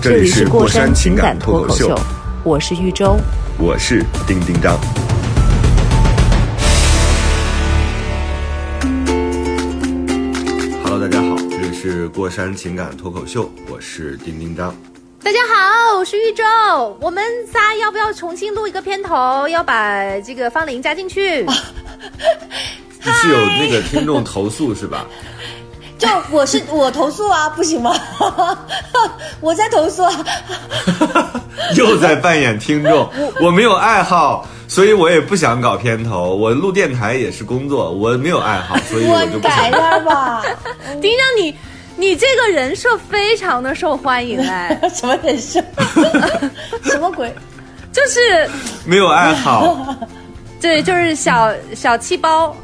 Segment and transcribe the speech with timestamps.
[0.00, 1.92] 这这里里是过山情感脱口秀，
[2.44, 3.16] 我是玉州。
[3.58, 4.78] 我是丁丁张。
[10.84, 14.72] Hello，大家好，这里是过山情感脱口秀，我是丁丁张。
[15.20, 16.44] 大家好，我是玉州。
[17.00, 19.48] 我们仨要不要重新录一个片头？
[19.48, 21.44] 要把这个方玲加进去。
[23.04, 25.06] 你是有那个听众投诉是吧？
[25.98, 27.94] 就我是我投诉啊，不行吗？
[29.40, 30.24] 我在投诉啊。
[31.76, 36.34] 又在扮演听众，我没有爱好，所以我也不想搞片头。
[36.34, 39.70] 我录电台也是工作，我没有爱好， 所以我就我不想改。
[39.70, 40.42] 点吧。
[41.02, 41.54] 丁张，你
[41.96, 45.60] 你这个人设非常的受欢迎哎，什么人设？
[46.84, 47.34] 什么鬼？
[47.92, 48.48] 就是
[48.84, 49.76] 没有爱好，
[50.60, 52.54] 对，就是小小气包，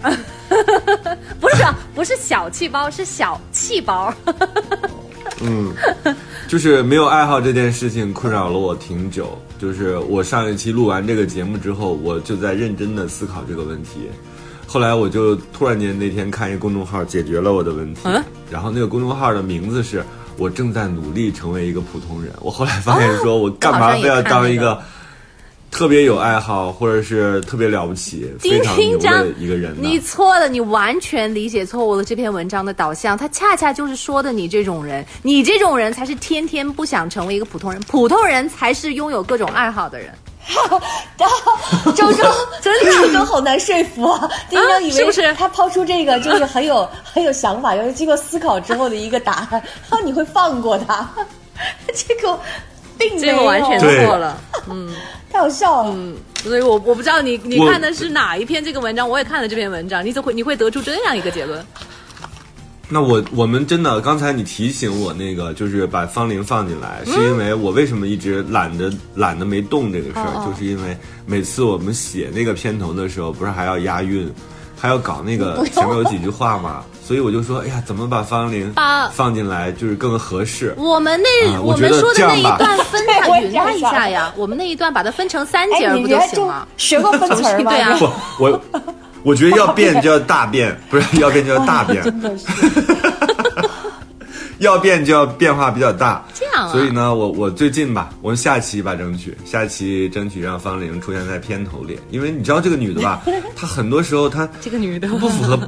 [1.40, 4.12] 不是不是小气包，是小气包。
[5.40, 5.72] 嗯，
[6.48, 9.38] 就是没有爱好这件事情困扰了我挺久。
[9.58, 14.08] 就是我上一期录完这个节目之后，我就在认真的思考这个问题。
[14.66, 20.04] 后来我就突然间那天看一个公众号解决了我的问题，嗯然后那个公众号的名字是
[20.36, 22.32] 我正在努力成为一个普通人。
[22.40, 24.80] 我后来发现说，我干嘛非要当一个
[25.74, 29.74] 特别有爱好或者是特别了不起、非丁常牛丁张的一个人？
[29.76, 40.14] 你错了，你完全理解错误了这篇文章的导向，它恰恰就是说的你这种人，你这种人才是天天不想成为一个普通人，普通人才是拥有各种爱好的人。
[41.96, 42.22] 周周，
[42.62, 44.30] 真的，周周好难说服啊！
[44.48, 51.10] 丁丁以为 是不是他抛出这个就是很有很有想法，又经过思考之后的一个答案，然后你会放过他？
[51.94, 52.38] 这个
[52.98, 54.40] 并没有，这个完全错了。
[54.70, 54.88] 嗯
[55.32, 55.92] 太好笑了。
[55.94, 61.64] 嗯所以我我不知道你你看的是哪一篇这个文章，我也看了这篇文章，你怎会你会得出这样一个结论？
[62.86, 70.94] 那我我们真的，刚才你提醒我那个，就是把方玲放进来，是因为我为什么一直懒得懒得没动这个事儿，就是因为
[71.24, 74.30] 每次我们写那个片头的时候，不是还要押韵，
[74.84, 80.74] 还要搞那个前面有几句话嘛， 所以我就说，哎呀，怎么把方玲把放进来就是更合适？
[80.76, 86.68] 我们那、啊我们说的那一段分对我也它匀它一下呀，我们那一段把它分成三哎节，不就行了？
[86.76, 87.70] 学过分词儿吗？
[87.72, 88.04] 对啊不，
[88.44, 88.60] 我
[89.22, 92.44] 我觉得要变就要大变，不是要变就要大变，真的是。
[94.66, 96.24] 要变就要变化比较大。
[96.34, 103.22] 这样啊所以呢，我我最近吧，我们下期吧，争取下期争取让方玲出现在片头里，因为你知道这个女的吧，
[103.56, 105.58] 她很多时候她这个女的不符合。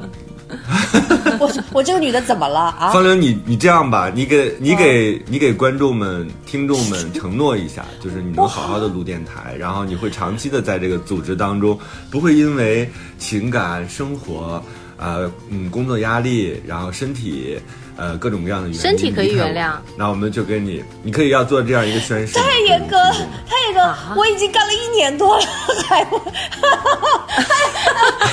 [1.41, 2.89] 我我这个女的怎么了啊？
[2.91, 11.77] 方玲，你你这样吧，你给你给你给观众们、听众们 承诺一下，就是你能好好的录电台，然后你会长期的在这个组织当中，
[12.09, 14.63] 不会因为情感、生活、
[14.97, 17.59] 呃嗯工作压力，然后身体。
[17.97, 22.35] 呃，各种各样的原因，身体可以离开我原谅那我们就跟你，你可以要做这样一个宣誓。
[22.37, 23.13] 太严格了，
[23.47, 23.97] 太严格了！
[24.15, 25.45] 我已经干了一年多了，
[25.87, 26.21] 还不，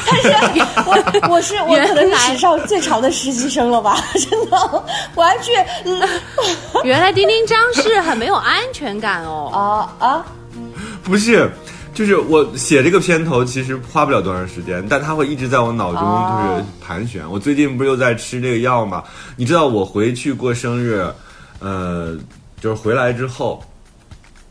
[0.06, 0.28] 但是
[0.86, 3.98] 我我是 我可能是史上最长的实习生了吧？
[4.14, 5.50] 真的，我还去
[5.84, 6.08] 嗯
[6.84, 9.88] 原来丁丁张是很没有安全感哦。
[9.98, 10.26] 啊啊！
[11.02, 11.50] 不是，
[11.94, 17.28] 就是我写这个片头其实花不了多长时间，但它会一直在我脑中就是盘旋。
[17.30, 19.02] 我最近不是又在吃这个药吗？
[19.36, 21.06] 你知道我回去过生日，
[21.60, 22.18] 呃，
[22.60, 23.62] 就是回来之后，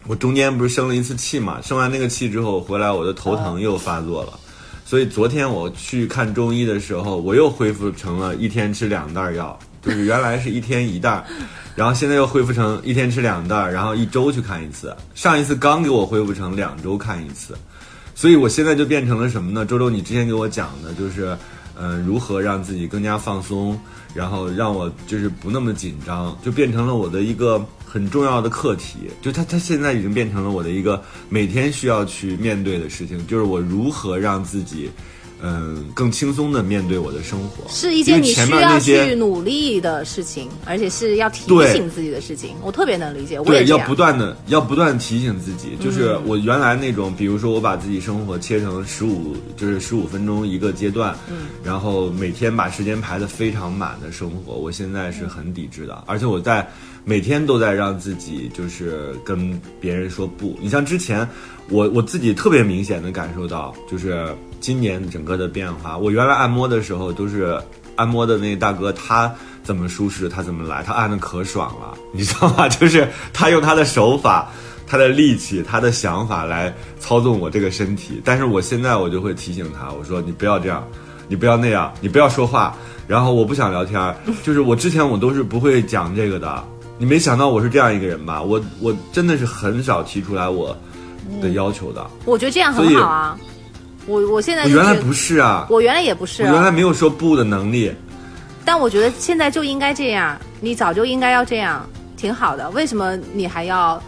[0.08, 1.62] 我中间不是生了一次气嘛？
[1.62, 4.40] 生完那个气之后回来，我的头疼又发作了。
[4.86, 11.26] 所以昨天我去看中医的时候，我又恢复成了一天吃两袋药，就是原来是一天一袋儿，
[11.76, 14.96] 然后现在又恢复成一天吃两袋儿，然后一周去看一次。
[15.14, 17.54] 上一次刚给我恢复成两周看一次，
[18.16, 19.66] 所以我现在就变成了什么呢？
[19.66, 21.38] 周周，你之前给我讲的就是，
[21.78, 23.78] 嗯、如何让自己更加放松，
[24.14, 29.00] 然后让我就是不那么紧张，就变成了我的一个很重要的课题。
[29.22, 34.90] 就它它现在已经变成了我的一个每天需要去面对的事情，就是我如何让自己。
[35.44, 42.56] 嗯，更轻松的面对我的生活，是一件你需要去努力的事情，而且是要提醒自己的事情。
[42.64, 43.94] 我特别能理解，我也要不。
[43.94, 56.68] 断的要不断提醒自己，就是我原来那种，比如说我把自己生活切成十五，就是十五分钟一个阶段，嗯，然后每天把时间排得非常满的生活，我现在是很抵制的，而且我在
[57.06, 60.58] 每天都在让自己就是跟别人说不。
[60.60, 61.28] 你像之前，
[61.70, 64.28] 我我自己特别明显的感受到，就是
[64.64, 65.98] 今年整个的变化。
[65.98, 67.62] 我原来按摩的时候都是
[67.98, 69.30] 按摩的那大哥，他
[69.62, 72.68] 怎么舒适他怎么来，他按的可爽了，你知道吗？
[72.72, 74.50] 就是他用他的手法。
[74.86, 80.86] 他的力气，他的想法来操纵我这个身体，但是我现在我就会提醒他，我说你不要这样，
[81.28, 82.76] 你不要那样，你不要说话，
[83.08, 86.64] 然后我不想聊天，就是我之前我都是不会讲这个的，
[87.00, 88.40] 你没想到我是这样一个人吧？
[88.44, 90.78] 我我真的是很少提出来我
[91.42, 93.38] 的要求的，我觉得这样很好啊。
[94.06, 97.92] 我我现在我原来不是啊，我原来也不是，我原来没有说不的能力，
[98.66, 102.70] 但我觉得现在就应该这样，你早就应该要这样，挺好的。
[102.72, 104.02] 为什么你还要？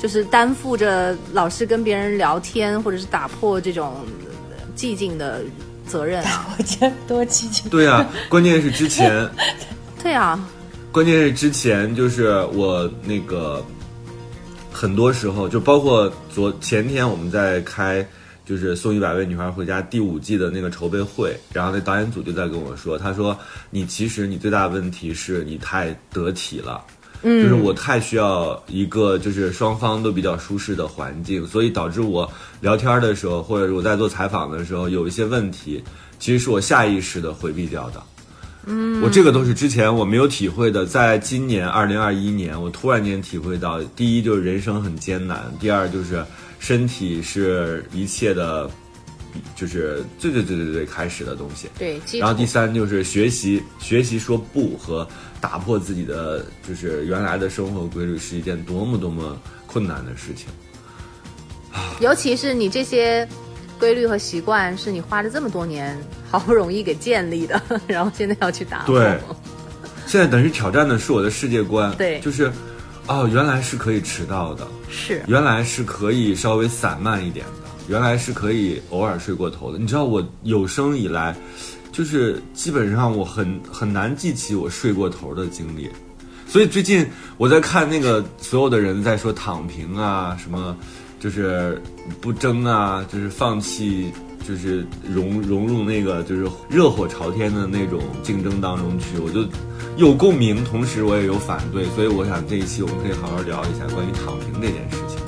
[0.00, 3.96] 就是担负着老是跟别人聊天，或者是打破这种
[4.76, 5.40] 寂静的
[5.88, 6.46] 责任啊！
[6.56, 7.68] 我觉得多寂静。
[7.68, 9.28] 对啊，关键是之前。
[10.00, 10.38] 对啊。
[10.92, 13.60] 关键是之前就是我那个，
[14.70, 18.06] 很多时候就包括昨前天我们在开
[18.48, 26.82] 就是送一百位女孩回家第五季的那个筹备会，然后那导演组就在跟我说，他说你其实你最大的问题是你太得体了。
[27.20, 32.30] 嗯，就是我太需要一个就是双方都比较舒适的环境，所以导致我
[32.60, 35.82] 聊天的时候，或者我在做采访的时候，有一些问题，
[36.20, 38.00] 其实是我下意识的回避掉的。
[38.66, 46.24] 嗯，我这个都是之前我没有体会的，在今年二零二一年，我突然间体会到，第一就是人生很艰难，第二就是
[46.58, 48.70] 身体是一切的，
[49.56, 51.68] 就是最最最最最开始的东西。
[51.78, 55.06] 对，然后第三就是学习学习说不和。
[55.40, 60.48] 打破自己的就是原来的生活规律是一件多么多么困难的事情，
[62.02, 63.24] 尤其是你这些
[63.78, 65.96] 规律和习惯是你花了这么多年
[66.28, 68.98] 好不容易给建立的， 然后现在要去打破。
[68.98, 69.16] 对，
[70.08, 71.96] 现在等于挑战的是我的世界观。
[71.96, 72.50] 对，就是
[73.06, 79.78] 哦，原来是可以迟到的，是原来是可以稍微散漫一点的，原来是可以偶尔睡过头的。
[79.78, 81.36] 你知道我有生以来。
[81.90, 85.90] 就是基本上我很很难记起我睡过头的经历，
[86.46, 87.04] 所以最近
[87.38, 90.76] 我在看那个所有的人在说躺平啊，什么
[91.18, 91.82] 就是
[92.20, 94.12] 不争啊，就是放弃，
[94.46, 99.44] 就是融融入那个就是热火朝天的那种竞争当中去，我就
[99.96, 105.18] 有共鸣，同时我也有反对，所以我想这一期我们可以好好聊一下关于躺平这件事情。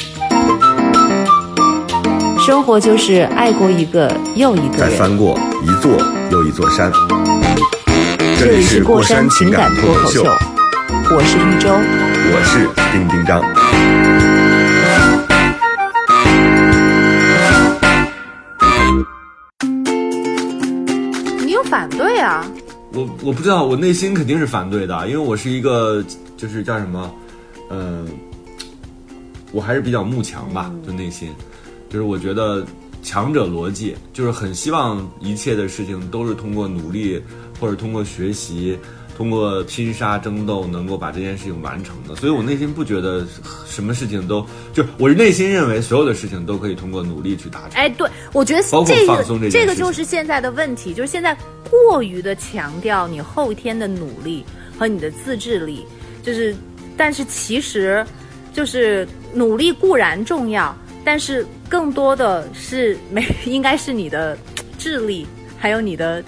[2.46, 5.92] 生活就是爱过一个又一个人，再翻过一座
[6.30, 6.90] 又一座山。
[8.38, 13.99] 这里是过山情感脱口秀，我是一周，我是丁丁张。
[22.92, 26.04] 我我不知道，我内心肯定是反对的，因为我是一个
[26.36, 27.14] 就是叫什么，
[27.70, 28.06] 嗯，
[29.52, 31.30] 我还是比较慕强吧，就内心。
[31.88, 32.64] 就是我觉得
[33.02, 37.20] 强者逻辑，就是很希望一切的事情都是通过努力
[37.60, 38.78] 或者通过学习、
[39.20, 42.16] 通过拼杀争斗能够把这件事情完成的。
[42.16, 43.26] 所以我内心不觉得
[43.66, 47.72] 什么事情都就我内心认为所有的事情都可以通过努力去达成。
[47.72, 51.36] 哎，对，我觉得这个这个就是现在的问题，就是现在
[51.68, 54.42] 过于的强调你后天的努力
[54.78, 55.84] 和你的自制力，
[56.22, 56.56] 就是
[56.96, 58.02] 但是其实
[58.54, 60.74] 就是努力固然重要。
[61.04, 64.36] 但是更多的是没， 应该是你的
[64.78, 65.26] 智力，
[65.58, 66.24] 还有你的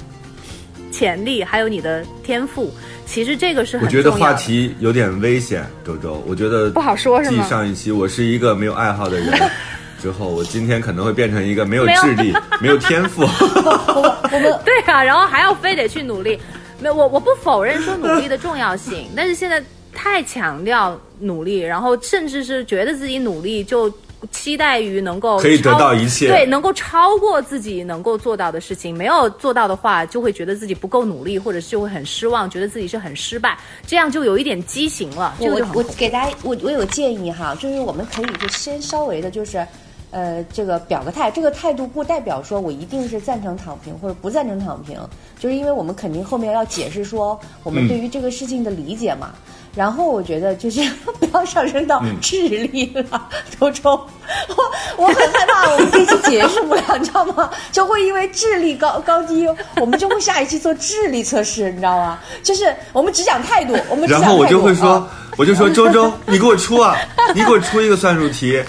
[0.92, 2.72] 潜力，还有你的天赋。
[3.06, 3.78] 其实这个是。
[3.78, 6.22] 我觉得话题有点危险，周周。
[6.26, 7.42] 我觉得不好说，是吗？
[7.42, 9.32] 继上一期我是一个没有爱好的人
[10.00, 13.22] 之后，我今天可能会变成一个没有智力、没有 天赋。
[13.22, 16.38] 我 们对啊，然后还要非得去努力。
[16.80, 23.92] 没，我我不否认说努力的重要性，但是现在太强调努力，然后甚至是觉得自己努力就。
[24.30, 28.96] 期待于能够可以得到一切，对，能够超过自己能够做到的事情。
[28.96, 35.34] 没有做到的话，就会觉得自己不够努力，或者就会很失望，觉得自己是很失败，这样就有一点畸形了。
[35.40, 39.66] 我我给大家，我我有建议哈，就是我们可以就先稍微的，就是
[40.10, 41.30] 呃，这个表个态。
[41.30, 44.98] 这个态度不代表说我一定是赞成躺平或者不赞成躺平，
[45.38, 49.32] 就是因为我们肯定后面要解释说我们对于这个事情的理解嘛。
[49.74, 50.80] 然后我觉得就是
[51.18, 53.90] 不要上升到智力了，周周，
[54.96, 57.48] 我我很害怕我们这期结束不了，你知道吗？
[57.72, 62.18] 就会因为智力高高低，我们就会下一期做智力测试，你知道吗？
[62.42, 66.94] 就是我们只讲态度，我们然后我就会说，我就说周周，你给我出啊，
[67.34, 68.62] 你给我出一个算术题，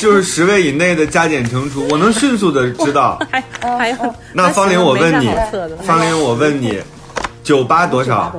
[0.00, 3.18] 就是十位以内的加减乘除，我能迅速的知道。
[3.30, 3.42] 还
[3.76, 5.28] 还有，那方玲，我问你，
[5.84, 6.80] 方玲，我问你，
[7.42, 8.32] 九八多少？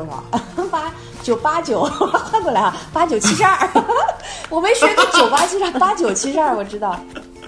[0.71, 0.84] 八。
[1.25, 3.67] 九八九 换过来啊，八九七十二，
[4.47, 7.03] 我没学过九八七十二，八九七十二我知道，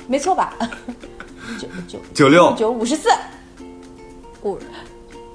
[0.08, 0.52] 没错吧？
[1.60, 3.08] 九九九六九五十四，
[4.42, 4.58] 五，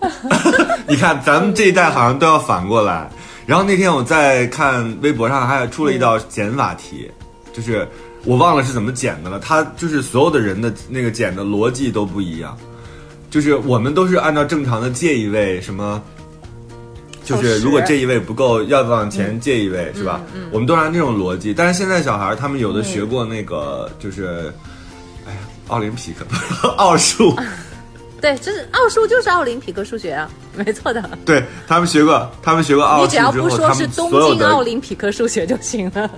[0.88, 3.08] 你看咱们这一代好像都要反过来。
[3.46, 7.08] 然后那天我在看微博上还出了一道减法题，
[7.52, 7.86] 就是
[8.24, 9.38] 我忘了是怎么减的了。
[9.38, 12.58] 它就是所有的人的那个减的逻辑都不一样，
[13.30, 16.02] 就是我们都是按照正常的借一位什么。
[17.24, 20.20] 就是如果这一位不够，要往前借一位，是吧？
[20.50, 21.54] 我们都按这种逻辑。
[21.54, 24.52] 但是现在小孩他们有的学过那个，就是，
[25.26, 25.38] 哎呀，
[25.68, 26.24] 奥林匹克
[26.76, 27.36] 奥数。
[28.20, 31.02] 对，就是奥数就是奥林匹克数学啊，没错的。
[31.24, 36.10] 对他们学过，他们学过奥数你只要不说是东京奥林匹克数学就行了。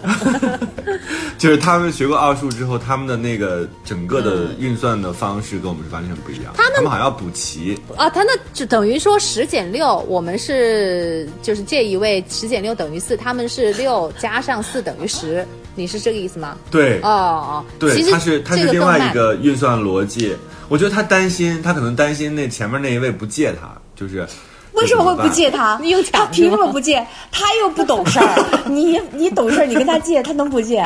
[1.39, 6.55] 就是他们学过奥数之后，他们的那个整个的运算的方式跟我们是完全不一样。
[6.57, 16.57] 他们好像要补齐啊，他那就等于说十减六，我们是就是这一位十减六等于四，他们是六加上四等于十，你是这个意思吗？
[16.71, 20.35] 对，哦哦，对，他是他是另外一个运算逻辑。
[20.69, 24.27] 我觉得他担心，他可能担心那前面那一位不借他，就是
[24.73, 25.79] 为什么会不借他？
[25.81, 27.07] 你又他凭什么不借？
[27.31, 30.79] 他又不懂事儿， 你你懂事儿，你跟他借，他能不借？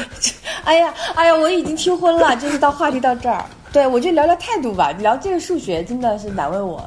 [0.64, 3.44] 哎呀哎呀，我已经听昏了，就是到话题到这儿。
[3.72, 6.86] 对，我就聊聊态度吧，聊这个数学真的是难为我，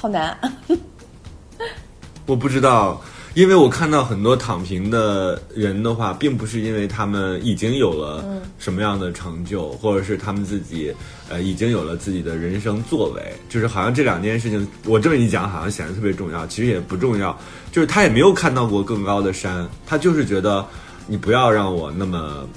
[0.00, 0.38] 好难。
[2.26, 3.00] 我不知道。
[3.34, 8.24] 因为我看到很多躺平的人的话，并不是因为他们已经有了
[8.58, 10.94] 什么样的成就，或者是他们自己
[11.28, 17.36] 呃已经有了自己的人生作为，就是好像这两件事情，我这么一讲，好像显得特别重要，其实也不重要。
[17.72, 20.64] 就是他也没有看到过更高的山，他就是觉得
[21.08, 22.48] 你不要让我那么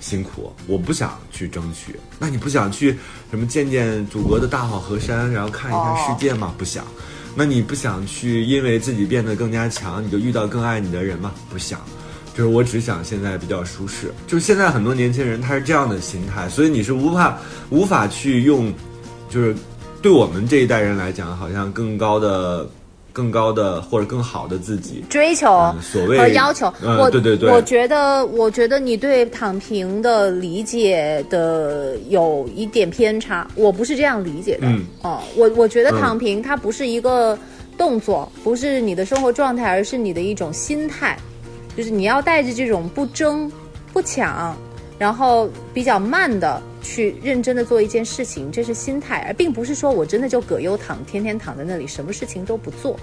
[0.00, 1.98] 辛苦，我不想去争取。
[2.18, 2.94] 那你不想去
[3.30, 6.52] 什么见见祖国的大好河山，然后看一看世界吗？
[6.58, 6.84] 不想。
[7.38, 11.34] 那你不想去，因为自己变得更加强，你就遇到更爱你的人吗？
[11.50, 11.78] 不想，
[12.34, 14.10] 就是我只想现在比较舒适。
[14.26, 17.38] 就是现在很多年轻人他是这样的心态，所以你是无法
[17.68, 18.72] 无法去用，
[19.28, 19.54] 就是
[20.00, 22.66] 对我们这一代人来讲，好像更高的。
[23.16, 25.02] 更高的或者更好的自己。
[25.08, 34.66] 追求所谓和要求，我对对对，我觉得我觉得你对躺平的理解的有一点偏差，我不是这样理解的。
[34.66, 37.38] 嗯，哦，我我觉得躺平它不是一个
[37.78, 41.16] 动作，不是你的生活状态，而是你的一种心态，
[41.74, 43.50] 就是你要带着这种不争
[43.94, 44.54] 不抢，
[44.98, 46.62] 然后比较慢的。
[46.88, 52.96] 去认真的做一件事情，这是心态，而并不是说我真的就葛优躺，天天躺在那里，什么事情都不做，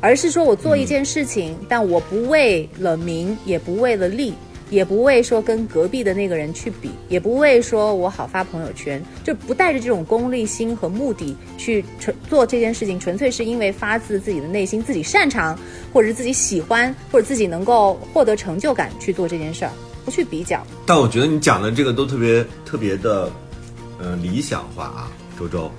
[0.00, 4.34] 而是说我做一件事情，但我不为了名， 也不为了利，
[4.68, 15.56] 也不为说跟隔壁的那个人去比，也不为说我好发朋友圈，就不带着这种功利心和目的去纯做这件事情，纯粹是因为发自自己的内心，自己擅长，
[15.92, 19.70] 或者是自己喜欢，或者自己能够获得成就感去做这件事儿。
[20.04, 23.30] 不去比较，但我觉得你讲的这个都特别特别的，
[23.98, 25.70] 呃，理想化啊，周周。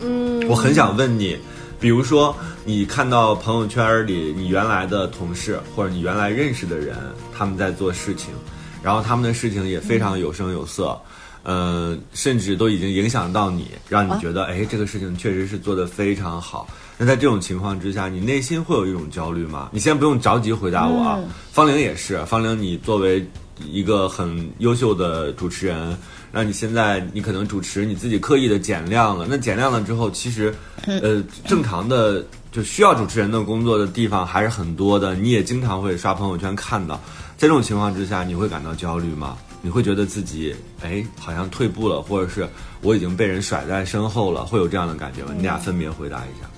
[0.00, 1.38] 嗯，我很想问你，
[1.80, 6.96] 比如说你看到朋友圈里你原来的同事或者你原来认识的人，
[7.36, 8.34] 他们在做事情，
[8.82, 10.98] 然后他们的事情也非常有声有色，
[11.42, 16.68] 呃，甚至都已经影响到你，让你觉得哎，这个事情确实是做得非常好。
[16.98, 19.68] 那在这种情况之下，你内心会有一种焦虑吗？
[19.72, 21.18] 你先不用着急回答我啊。
[21.52, 23.26] 方玲也是，方玲，你作为
[23.70, 25.96] 一个很优秀的主持人，
[26.32, 29.26] 那你现在你可能主持你自己刻意的减量了。
[29.28, 30.54] 那减量了之后，其实，
[30.86, 35.14] 呃，正常的就需要主持人的工作的地方还是很多的。
[35.14, 36.94] 你也经常会刷朋友圈看到，
[37.36, 39.36] 在这种情况之下，你会感到焦虑吗？
[39.60, 42.48] 你会觉得自己哎好像退步了，或者是
[42.80, 45.32] 我已经被人甩在身后了，会有这样的感觉吗？
[45.36, 46.48] 你俩分别回答一下。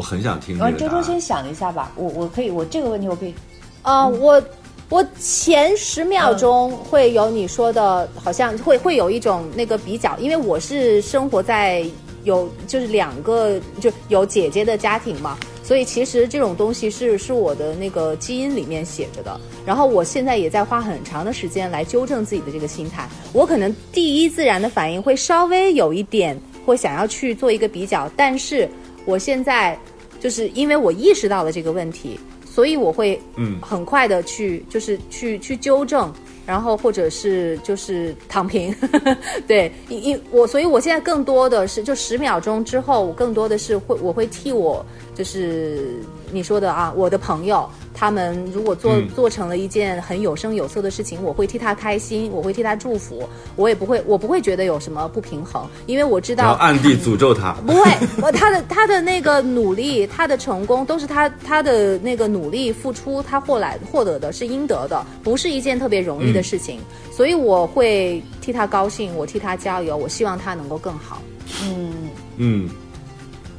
[0.00, 0.58] 我很想听。
[0.58, 3.34] 呃，周周先想一下吧，我我可以，我这个问题我可以。
[3.82, 4.42] 啊，我
[4.88, 11.84] 我前十秒钟会有你说的，好像会会有一种那个比较，因为我是生活在
[12.24, 19.38] 有就是两个就有姐姐的家庭嘛，所以其实这种东西是是我的那个基因里面写着的。
[19.66, 23.06] 然后我现在也在花很长的时间来纠正自己的这个心态。
[23.34, 28.66] 我可能第一自然的反应会稍微有一点会想要去做一个比较，但是
[29.04, 29.78] 我现在。
[30.20, 33.58] 就是因为我意识到了这个问题，所以我会嗯。
[33.60, 36.12] 很快的去就是去去纠正，
[36.46, 38.74] 然后或者是就是躺平，
[39.48, 44.84] 对，因因我所以我现在更多的是就十秒钟之后，我更多的是会我会替我
[45.14, 45.96] 就是
[46.32, 47.68] 你说的啊，我的朋友。
[47.92, 66.78] 他们如果做做成了一件很有声有色的事情，我会替他开心，我会替他祝福，我也不会，我不会觉得有什么不平衡，因为我知道暗地诅咒他 不会，他的他的那个努力，他的成功都是他他的那个努力付出，他获来获得的是应得的，不是一件特别容易的事情，
[67.14, 71.20] 所以我会替他高兴，我替他加油，我希望他能够更好。
[71.64, 71.92] 嗯
[72.38, 72.70] 嗯，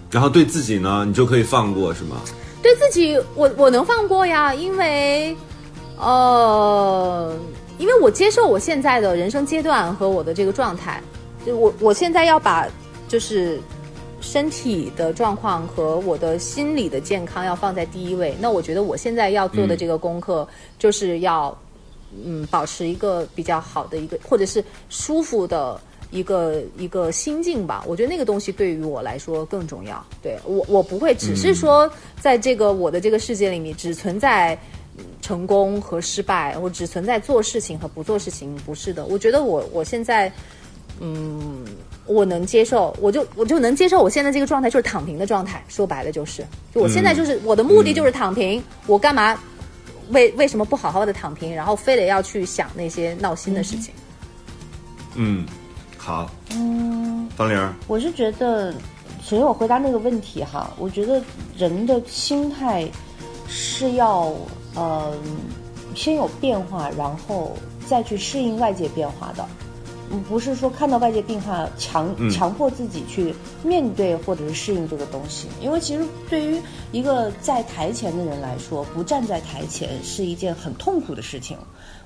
[0.10, 2.18] 然后对自己呢，你就可以放过，是吗？
[2.62, 5.36] 对自己，我我能放过呀，因为，
[5.98, 7.36] 呃，
[7.78, 11.02] 因为我接受我现在的人生阶段和我的这个状态，
[11.46, 12.68] 就我我现在要把
[13.08, 13.60] 就是
[14.22, 18.36] 身体的状况和我的心理的健康要放在第一位。
[18.40, 21.58] 那我觉得我现在要做的这个功课，就是要
[22.24, 25.82] 嗯保持一个比较好的一个或者是舒服的。
[26.12, 30.06] 一个一个心境吧，我觉得那个东西对于我来说更重要。
[30.22, 31.90] 对我，我不会只是说
[32.20, 34.58] 在这个我的这个世界里面只存在
[35.22, 38.54] 成功和失败，我只存在做事情和不做事情。
[38.66, 40.32] 不是的，我觉得我我现在，
[41.00, 41.66] 嗯，
[42.06, 45.64] 我能接受，我就我就能接受我现在这个状态就是躺平的状态。
[45.70, 48.62] 说白了就是，就我现在就是我的目的就是躺平。
[48.86, 49.40] 我干嘛
[50.10, 53.94] 为为什么不好好的躺平，然后非得要去想那些闹心的事情？
[55.16, 55.46] 嗯。
[56.04, 58.74] 好，嗯，方玲，我是觉得，
[59.22, 61.22] 首先我回答那个问题哈，我觉得
[61.56, 62.90] 人的心态
[63.48, 64.34] 是要
[64.74, 65.14] 呃
[65.94, 67.56] 先有变化，然后
[67.86, 69.48] 再去适应外界变化的，
[70.28, 73.32] 不是说看到外界变化强强迫自己去
[73.62, 76.60] 面对或者是适应这个东西，因为其实对于
[76.92, 81.56] 一个在台前的人来说，不站在台前是一件很痛苦的事情。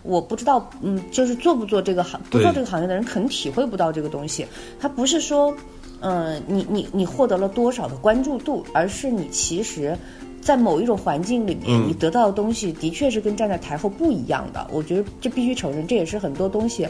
[0.05, 4.45] 我不知道，嗯，就是做不做这个行，不做这个行业的人可能体会不到这个东西。
[4.79, 5.53] 他不是说，
[6.01, 9.97] 嗯，你你你获得了多少的关注度，而是你其实，
[10.41, 14.67] 在某一种环境里面，你得到的东西的确是跟站在台后不一样的。
[14.71, 16.87] 我觉得这必须承认，这也是很多东西，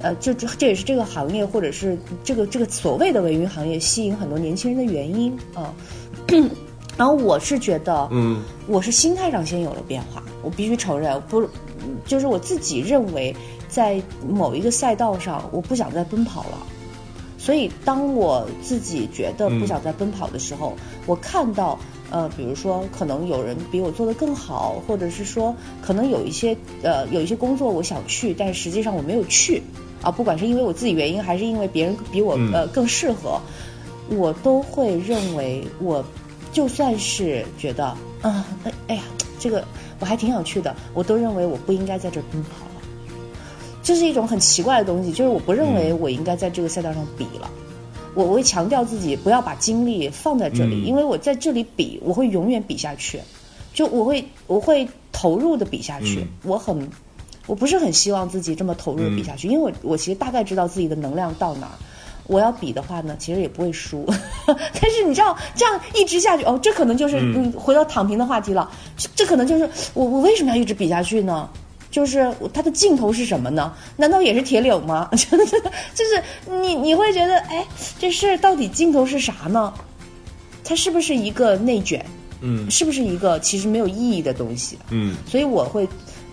[0.00, 5.72] 呃，就这这也是这个行业或者是这个这个所谓的文娱行业吸引很多年轻人的原因啊。
[6.98, 11.48] 然后我是觉得，嗯，我是心态上先有了变化，我必须承认，不。
[12.06, 13.34] 就是我自己认为，
[13.68, 16.58] 在某一个赛道上，我不想再奔跑了。
[17.40, 20.74] 所以，当我自己觉得不想再奔跑的时候，
[21.06, 21.78] 我看到，
[22.10, 29.62] 呃，比如说，可能有人比我做的更好，或者是说，可能有一些，呃，有一些工作我想去，但实际上我没有去，
[30.02, 33.40] 啊，不管是因为我自己原因，还是因为别人比我呃更适合，
[34.10, 36.04] 我都会认为，我
[36.52, 37.86] 就算是觉得，
[38.20, 39.02] 啊，哎，哎呀，
[39.38, 39.64] 这个。
[40.00, 42.82] 我还挺想去的，我都认为我不应该在这奔跑了，
[43.82, 47.50] 这是一种很奇怪的东西，就是我不认为我应该在这个赛道上比了，
[48.14, 53.20] 我我会强调自己不要把精力放在这里，因为我在这里比，我会永远比下去，
[53.74, 56.88] 就我会我会投入的比下去，我很
[57.46, 61.72] 我不是很希望自己这么投入的比下去，因为我我其实大概知道自己的能量到哪儿。
[62.28, 64.06] 我要比的话呢，其实也不会输，
[64.46, 68.70] 但是你知道这样一直下去哦，这可能就是嗯，回到躺平的话题了。
[68.96, 71.48] 这这可能就是我我为什么要一直比下去呢？
[71.90, 73.72] 就是它的尽头是什么呢？
[73.96, 75.08] 难道也是铁岭吗？
[75.12, 76.22] 就是
[76.60, 77.66] 你你会觉得哎，
[77.98, 79.72] 这事儿到底尽头是啥呢？
[80.62, 82.04] 它是不是一个内卷？
[82.42, 84.78] 嗯，是不是一个其实没有意义的东西？
[84.90, 85.88] 嗯，所以我会。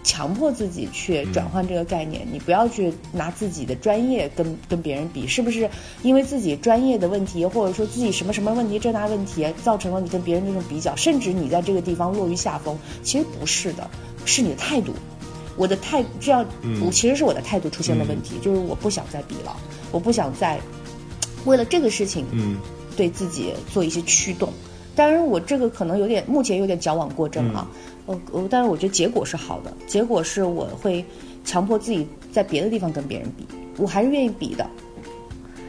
[0.05, 5.67] 强迫自己去转换这个概念，你不要去拿自己的专业跟跟别人比，是不是？
[6.03, 12.77] 因为自己专业的问题，或者说自己什么什么问题，这那问题，造成了你跟别人这种比较，甚至你在这个地方落于下风。
[13.01, 13.89] 其实不是的，
[14.25, 14.93] 是你的态度。
[15.57, 16.45] 我的态这样，
[16.85, 19.55] 我其实是我的态度出现了问题，就是我不想再比了，
[19.91, 20.59] 我不想再
[21.45, 22.57] 为了这个事情，嗯，
[22.95, 24.53] 对自己做一些驱动。
[24.95, 27.67] 当然，我这个可能有点，目前有点矫枉过正啊。
[28.05, 31.03] 我我，但是我觉得结果是好的，结果是我会
[31.43, 33.45] 强迫自己在别的地方跟别人比，
[33.77, 34.65] 我还是愿意比的。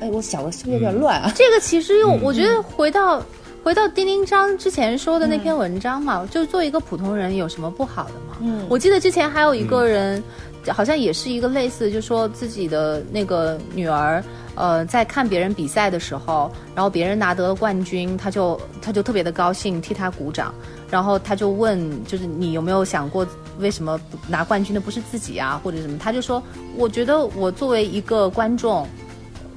[0.01, 1.33] 哎，我想的是不是有点乱啊？
[1.35, 3.23] 这个其实又，我觉得回到
[3.65, 8.37] 回到丁丁章之前说的那篇文章嘛，就做一个普通人有什么不好的吗？
[8.41, 10.23] 嗯，我记得之前还有一个人，
[10.69, 14.23] 好像也是一个类似，就说自己的那个女儿。
[14.55, 20.55] 呃，在看别人比赛的时候，然后别人拿得了冠军，他就他就特别的高兴，替他鼓掌。
[20.91, 23.27] 然后他就问，就是你有没有想过，
[23.59, 25.99] 为什么拿冠军的不是自己啊，或者什么？
[25.99, 26.43] 他就说，
[26.77, 28.87] 我觉得我作为一个观众，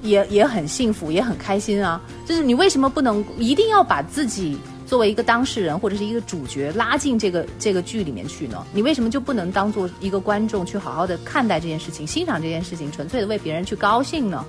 [0.01, 2.01] 也也很幸福，也很开心啊。
[2.25, 8.65] 就是你为什么不能一定要把自己作为一个当事人或者是一个主角拉进这个这个剧里面去呢？
[8.73, 14.43] 你为什么就不能当做一个观众去好好的看待这件事情，欣赏这件事情，纯粹的为别人去高兴呢？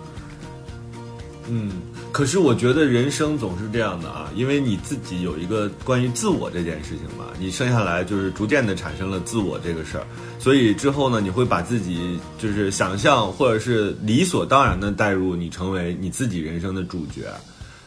[1.48, 1.72] 嗯，
[2.12, 10.04] 可是我觉得人生总是这样的啊，因为你自己有一个关于自我这件事情嘛，你生下来就是逐渐的产生了自我这个事儿，
[10.38, 17.32] 所以之后呢，你会把自己就是想象或者是理所当然的带入你成为你自己人生的主角，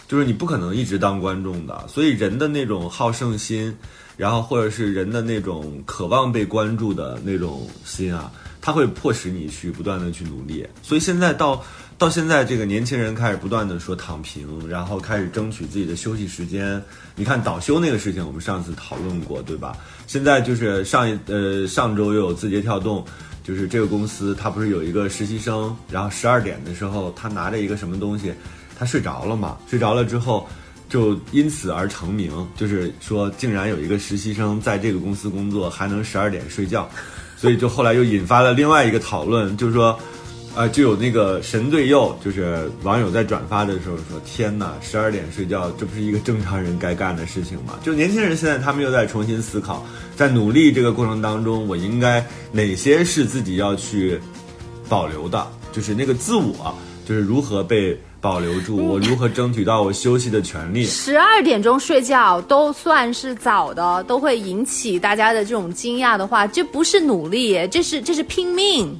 [0.08, 3.76] 就是你不可能一直当观众的，所以人的那种好胜心，
[4.16, 8.32] 然后或者是人的那种渴望被关注的那种心啊，
[8.62, 11.62] 它会迫使你去不断的去努力，所以现在到。
[11.98, 16.82] 到现在，这个年轻人开始不断的说躺平，然后开始争取自己的休息时间。
[17.16, 19.78] 你看倒休那个事情，我们上次讨论过，对吧？
[20.06, 23.06] 现在就是上一呃上周又有字节跳动，
[23.42, 28.34] 就是这个公司，他不是有一个实习生，然后十二点的时候他拿着一个什么东西，
[28.78, 29.58] 他睡着了嘛？
[29.70, 30.50] 睡着了之后，
[30.90, 36.90] 就因此而成名，就是说竟然有一个实习生在这个公司工作还能十二点睡觉，
[37.38, 39.98] 所以就后来又引发了另外一个讨论，就是说。
[40.56, 49.84] 啊，就有那个神队友，就是网友在转发的时候说：“天哪，十二点睡觉，这不是一个正常人该干的事情吗？”就年轻人现在他们又在重新思考，
[50.16, 54.20] 在努力这个过程当中，我应该哪些是自己要去
[54.88, 60.86] 保留的，就是那个自我，就是如何被保留住，我如何争取到我休息的权利。
[60.86, 68.96] 十二点钟睡觉都算是早的，都会引起大家的这种惊讶的话，这不是努力，这是这是拼命。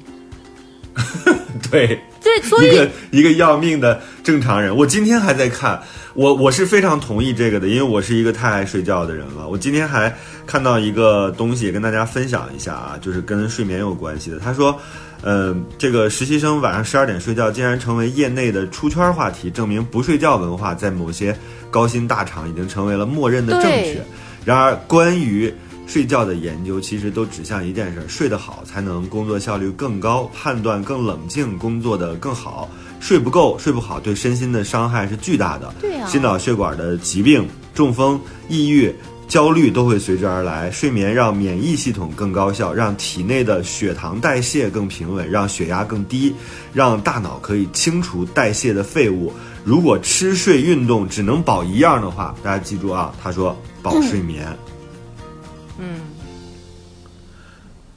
[1.70, 4.74] 对，对，所以一个一个要命的正常人。
[4.74, 5.82] 我今天还在看，
[6.14, 9.48] 我我是非常同意这个的，因为我是一个太爱睡觉的人了。
[9.48, 10.14] 我今天还
[10.46, 14.38] 看到一个东西，跟大家分享一下啊，就是跟睡眠有关系的。
[14.38, 14.78] 他说，
[15.22, 21.36] 呃，这个实习生晚上十二点睡觉，竟然成为业内的出圈话题，证明不睡觉文化在某些
[21.70, 24.00] 高薪大厂已经成为了默认的正确。
[24.44, 25.52] 然而，关于
[25.86, 32.68] 睡觉的研究其实都指向一件事：睡得好才能工作效率更高，判断更冷静，工作的更好。
[33.00, 35.72] 睡不够、睡不好，对身心的伤害是巨大的。
[35.80, 38.18] 对啊，心脑血管的疾病、中风、
[38.48, 38.94] 抑郁、
[39.28, 40.70] 焦虑都会随之而来。
[40.70, 46.34] 睡眠让免疫系统更高效，让体内的血糖代谢更平稳，让血压更低，
[46.72, 49.30] 让大脑可以清除代谢的废物。
[49.64, 54.46] 如果吃睡运动只能保一样的话，大家记住啊，他说保睡眠。
[54.48, 54.63] 嗯，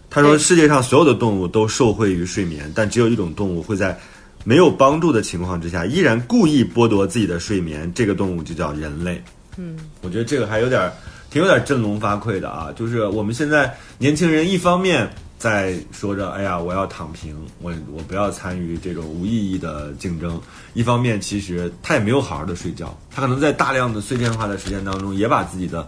[0.10, 3.95] 他说世界上所有的动物都受惠于睡眠，但只有一种动物会在
[4.43, 9.21] 没有帮助的情况之下依然故意剥夺自己的睡眠，这个动物就叫人类。
[9.58, 10.91] 嗯，我觉得这个还有点
[11.30, 12.71] 挺有点振聋发聩的啊！
[12.76, 20.41] 就是我们现在年轻人一方面在说着“哎呀，我要躺平，我我不要参与这种无意义的竞争”，
[20.73, 25.88] 一方面其实他也没有好好的睡觉，他可能在大量的碎片化的时间当中也把自己的。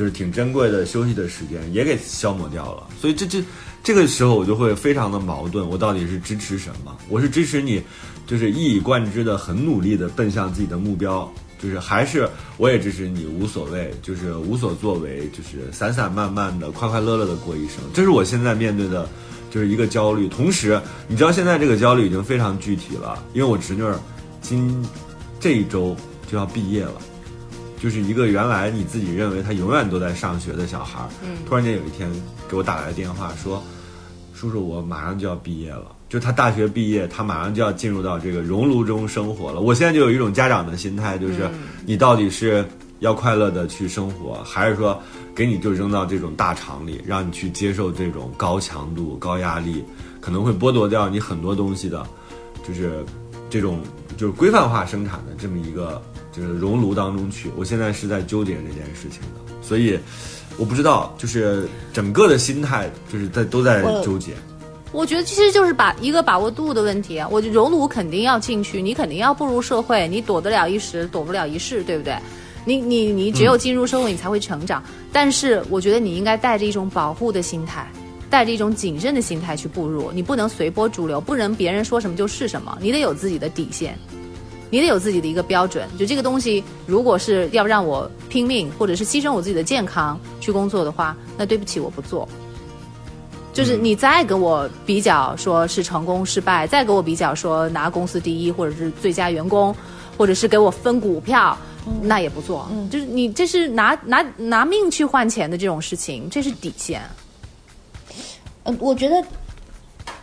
[0.00, 3.44] 就是挺珍贵的休息的时间也给消磨掉了，所以这这
[3.82, 6.96] 这个时候我就会非常的矛盾，我到底是支持什么？
[7.10, 7.82] 我是支持你，
[8.26, 11.30] 就是一以贯之的很努力的奔向自己的目标，
[11.62, 17.76] 就是还是我也支持你无所谓，就是无所作为，就是散散漫漫的快快乐乐的过一生。
[17.92, 19.06] 这是我现在面对的，
[19.50, 20.26] 就是一个焦虑。
[20.28, 24.00] 同时，你知道现在这个焦虑已经非常具体了，因为我侄女儿
[24.40, 24.82] 今
[25.38, 25.94] 这一周
[26.32, 26.94] 就要毕业了。
[27.80, 31.08] 就是一个原来你自己认为他永远都在上学的小孩儿，
[31.48, 32.10] 突然间有一天
[32.46, 33.62] 给我打来电话说
[34.34, 39.60] ：“叔叔，我马上就要毕业了。”就他大学毕业，他马上就要进入到这个熔炉中生活了。
[39.62, 41.48] 我现在就有一种家长的心态，就是
[41.86, 42.62] 你到底是
[42.98, 45.00] 要快乐的去生活，还是说
[45.34, 49.82] 给你就扔到这种大厂里，让你去接受这种高强度、高压力，
[50.20, 52.06] 可能会剥夺掉你很多东西的，
[52.68, 53.02] 就是
[53.48, 53.80] 这种
[54.18, 56.02] 就是规范化生产的这么一个。
[56.32, 59.98] 就是熔炉当中去，我现在是在纠结这件事情的，所以
[60.56, 64.32] 我不知道，就是整个的心态就是在都在纠结。
[64.92, 72.16] 我觉得其实就是把一个把握度的问题啊，我熔炉肯定要进去，你肯定要步入社会，你躲得了一时，躲不了一世，对不对？
[72.64, 74.82] 你你你只有进入社会，你才会成长。
[75.12, 77.90] 但是我觉得你应该带着一种保护的心态，
[78.28, 83.96] 带着一种谨慎的心态去步入，你不能随波逐流，不能别人说什么就是什么，你得有自己的底线。
[84.70, 92.28] 你得有自己的一个标准，就这个东西，如果是要让我拼命，或者是牺牲我自己的健康去工作的话，那对不起，我不做。
[93.52, 99.74] 就是你再给我比较，说是成功失败，再给我比较说拿公司第一，或者是最佳员工，
[100.16, 101.58] 或者是给我分股票，
[102.00, 102.68] 那也不做。
[102.70, 107.02] 嗯，就是你这是拿拿拿命去换钱的这种事情，这是底线。
[108.62, 109.16] 嗯，我觉得。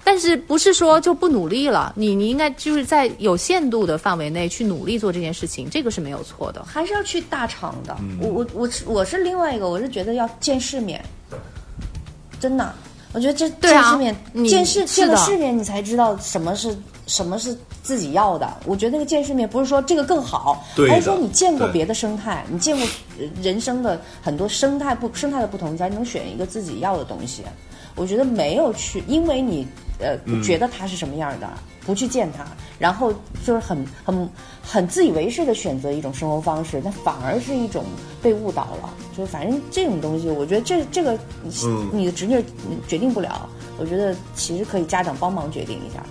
[0.04, 1.94] 但是不是说就不努力了？
[1.98, 6.64] 你你应该就是在有限度的范围内去努力做这件事情，这个是没有错的。
[6.66, 7.96] 还是要去大厂的。
[8.22, 11.04] 我我我是我是另外一个，我是觉得要见世面。
[12.40, 12.74] 真的，
[13.12, 14.16] 我觉得这见世面，
[14.48, 18.48] 见世见了世面，你才知道什么是什么是自己要的。
[18.66, 22.88] 我觉得那个见世面不是说这个更好，而是说你见过别的生态，你见过
[23.20, 27.44] 呃人生的很多生态不生态的不同，你才能选一个自己要的东西。
[27.98, 29.68] 我觉得没有去，因为你
[30.00, 31.50] 呃嗯觉得他是什么样的，
[31.86, 32.46] 不去见他，
[32.80, 33.12] 然后
[33.44, 34.30] 就是很很
[34.62, 37.84] 很自以为是的选择一种生活方式，那反而是一种
[38.22, 38.94] 被误导了。
[39.18, 41.18] 就是反正这种东西，我觉得这这个
[41.92, 42.42] 你的侄女
[42.88, 46.06] 决定不了，我觉得其实可以家长帮忙决定一下。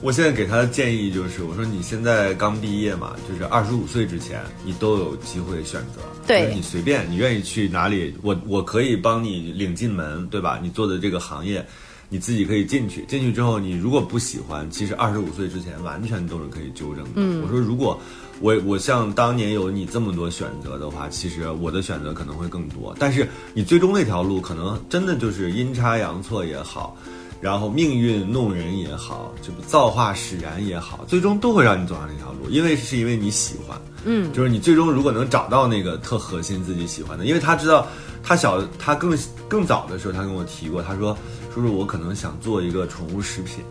[0.00, 6.00] 我现在给他的建议就是，我说你现在刚毕业嘛，就是二十五岁之前，你都有机会选择。
[6.24, 10.60] 对就是你随便，你愿意去哪里，我我可以帮你领进门，对吧？
[10.62, 11.66] 你做的这个行业，
[12.08, 13.04] 你自己可以进去。
[13.08, 17.10] 进去之后，你如果不喜欢，其实二十五岁之前完全都是可以纠正的。
[17.16, 18.00] 嗯，我说如果
[18.40, 22.94] 我我像当年有你这么多选择的话，其实我的选择可能会更多。
[23.00, 26.96] 但是你最终那条路，可能真的就是阴差阳错也好。
[27.40, 37.86] 然后命运弄人也好，这不造化使然也好，最终都会让你走上那条路，因为是因为你喜欢，嗯，就是你最终如果能找到那个特核心自己喜欢的，因为他知道，
[38.22, 39.16] 他小他更
[39.48, 41.16] 更早的时候，他跟我提过，他说，
[41.54, 43.64] 叔叔我可能想做一个宠物食品，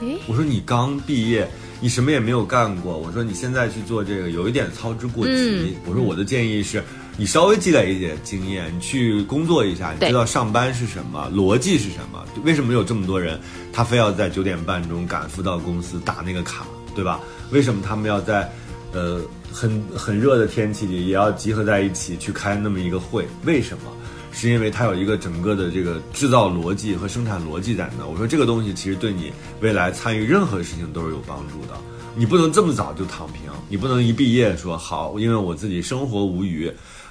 [0.00, 5.32] 诶，我说你刚毕业，你什么也没有干过，我说你现在去做这个有一点操之过急。
[5.32, 5.74] 嗯。
[5.86, 6.82] 我说我的建议是，
[7.20, 13.38] 你稍微积累一点经验，你去工作一下，你知道上班是什么，逻辑是什么，为什么有这么多人
[13.74, 17.20] 他非要在九点半钟赶赴到公司打那个卡，对吧？
[17.50, 18.50] 为什么他们要在
[18.94, 19.20] 呃
[19.52, 23.28] 很很热的天气里也要集合在一起去开那么一个会？
[23.44, 23.92] 为什么？
[24.32, 28.06] 是因为它有一个整个的这个制造逻辑和生产逻辑在那。
[28.06, 29.30] 我说这个东西其实对你
[29.60, 31.78] 未来参与任何事情都是有帮助的。
[32.16, 36.68] 你不能这么早就躺平，你不能一毕业说好，因为我自己生活无余，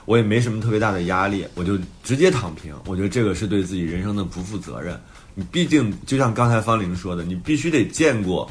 [0.10, 2.74] 我也没什么特别大的压力，我就直接躺平。
[2.88, 5.00] 我觉得这个是对自己人生的不负责任。
[5.36, 8.50] 你毕竟就像刚才方玲说的，你必须得见过。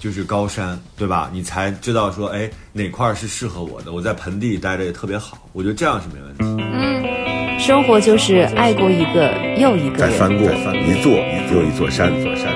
[0.00, 1.30] 就是高山，对吧？
[1.32, 3.92] 你才知道说，哎，哪块儿是适合我的。
[3.92, 7.62] 我在盆地待着也特别好，我觉得这样是没问题。
[7.62, 10.10] 生活就是爱过一个又一个人。
[10.10, 11.12] 再翻过一座
[11.52, 12.48] 又一座山，座山。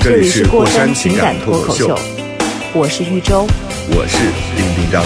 [0.00, 1.98] 这里是过山情感脱口秀，
[2.74, 3.46] 我是玉州。
[3.90, 4.18] 我是
[4.54, 5.02] 丁丁张。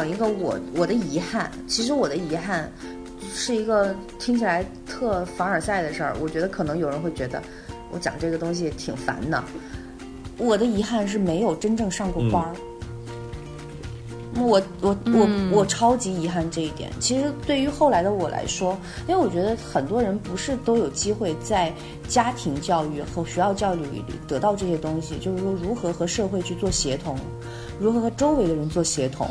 [0.00, 1.50] 享一个我我的遗憾。
[1.66, 2.70] 其实我的遗憾
[3.34, 6.16] 是一个听起来特凡尔赛的事儿。
[6.20, 7.42] 我觉得可能有人会觉得
[7.92, 9.42] 我讲这个东西挺烦的。
[10.38, 12.54] 我的遗憾是没有真正上过班儿。
[14.36, 16.90] 我我我我超级遗憾这一点。
[16.98, 21.70] 其实对于后来的我来说，因为我觉得很多人不是都有机会在
[22.08, 27.18] 家庭教育和学校教育里得到这些东西，就是说如何和社会去做协同，
[27.78, 29.28] 如何和周围的人做协同，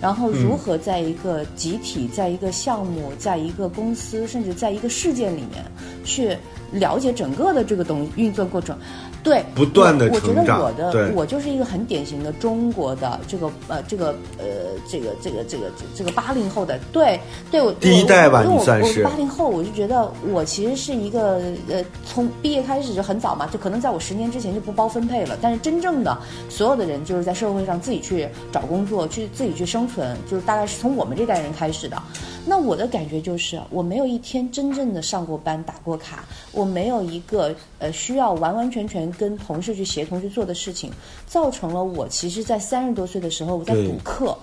[0.00, 5.64] 然后如何在一个集体、在一个项目、在一个公司，甚至在一个事件里面
[6.04, 6.36] 去
[6.72, 8.78] 了解整个的这个东运作过程。
[9.26, 14.44] 对，不断地我我觉得我的对我就是一个很典型的中国的这个呃这个呃
[14.88, 15.64] 这个这个这个
[15.96, 17.18] 这个八零后的，对
[17.50, 26.16] 对我第一代吧因为我我你算是八零后，我就觉得我其实是一个呃从毕业开始就很早嘛，就可能在我十年之前就不包分配了，但是真正的
[26.48, 32.00] 所有的人就是在社会上自己去找工作，去自己去生存，就是大概是从我们这代人开始的。
[32.48, 40.90] 那我的感觉就是，我没有一天真正的上过班、打过卡，我没有一个呃需要完完全全跟同事去协同去做的事情，
[41.26, 44.36] 造成了我其实，在三十多岁的时候，我在补课，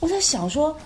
[0.00, 0.76] 我在想说，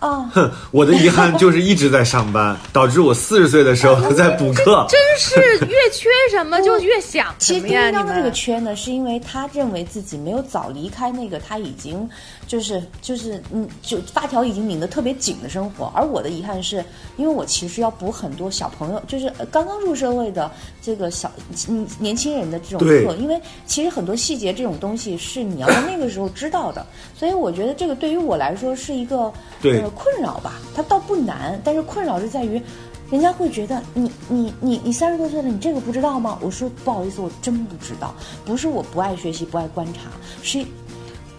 [0.00, 4.86] 啊，哼， 我的遗憾就是一直在上班，导致我四十岁的时候在补课。
[4.88, 7.86] 真是越缺什么就越想其实什么呀！
[7.86, 12.08] 你丁丁张的这个缺呢，是因为他认为自己没有早离开那个他已经
[12.46, 16.84] 就是就是嗯就发条已经拧得特别紧的生活，而我的遗憾是
[17.16, 21.30] 因为我其实要补很多小朋友，就是呃刚刚入社会的这个小
[21.68, 32.62] 嗯年轻人的这种课，因为其实很多细节这种东西是你要在那个时候知道的，所以我觉得这个对于我来说是一个对呃困扰吧，它倒不难，但是困扰就在于。
[33.10, 36.38] 人家会觉得你你你你三十多岁了，你这个不知道吗？
[36.40, 40.02] 我说不好意思，我真不知道，不是我不爱学习、不爱观察，
[40.44, 40.64] 是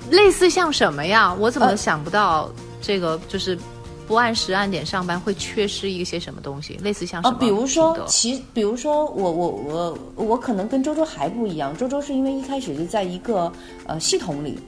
[0.10, 1.34] 类似像什么呀？
[1.34, 3.58] 我怎么呃想不到这个就是
[4.06, 6.78] 不按时按点上班会缺失一些什么东西？
[6.84, 7.38] 类似像什啊，么？
[7.40, 13.50] 比如说其比如说我我我我可能跟周周还不一样，周周是因为一开始就在一个
[13.88, 14.60] 呃系统里，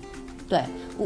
[0.47, 0.63] 对
[0.97, 1.05] 我。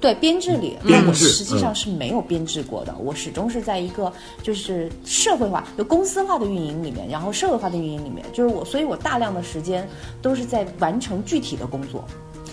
[0.00, 9.88] 对编制里，那我编制实际上是没有编制过的，我始终是在一个就是社会化、就公司化的运营里面，然后社会化的运营里面，就是我，所以我大量的时间
[10.22, 12.04] 都是在完成具体的工作。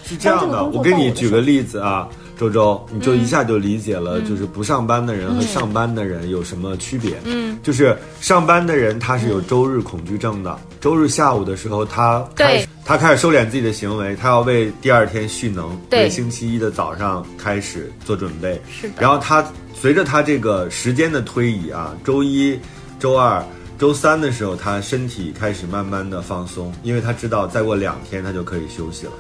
[0.04, 2.10] 是这样的，我给你举个例子啊。
[2.38, 7.14] 周周，你就一下就理解了，就是不上班的人和上班的人有什么区别？
[7.24, 18.62] 嗯，就是上班的人他是有周日恐惧症的，周日下午的时候他对，他开始收敛自己的行为，他要为第二天蓄能，对，为星期一的早上开始做准备。
[18.70, 18.94] 是的。
[19.00, 19.44] 然后他
[19.74, 22.60] 随着他这个时间的推移啊，周一、
[23.00, 23.44] 周二、
[23.80, 29.12] 周三的时候，他身体开始慢慢的放松，因为他知道再过两天他就可以休息了。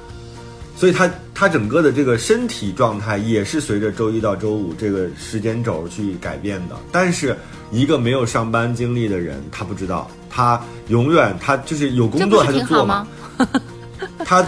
[0.78, 6.75] 所以他他整个的这个身体状态也是随着周一到周五这个时间轴去改变的。
[6.91, 7.36] 但是
[7.71, 13.08] 一个没有上班经历的人，他不知道，他永远他就是有工作他就做嘛。
[14.24, 14.45] 他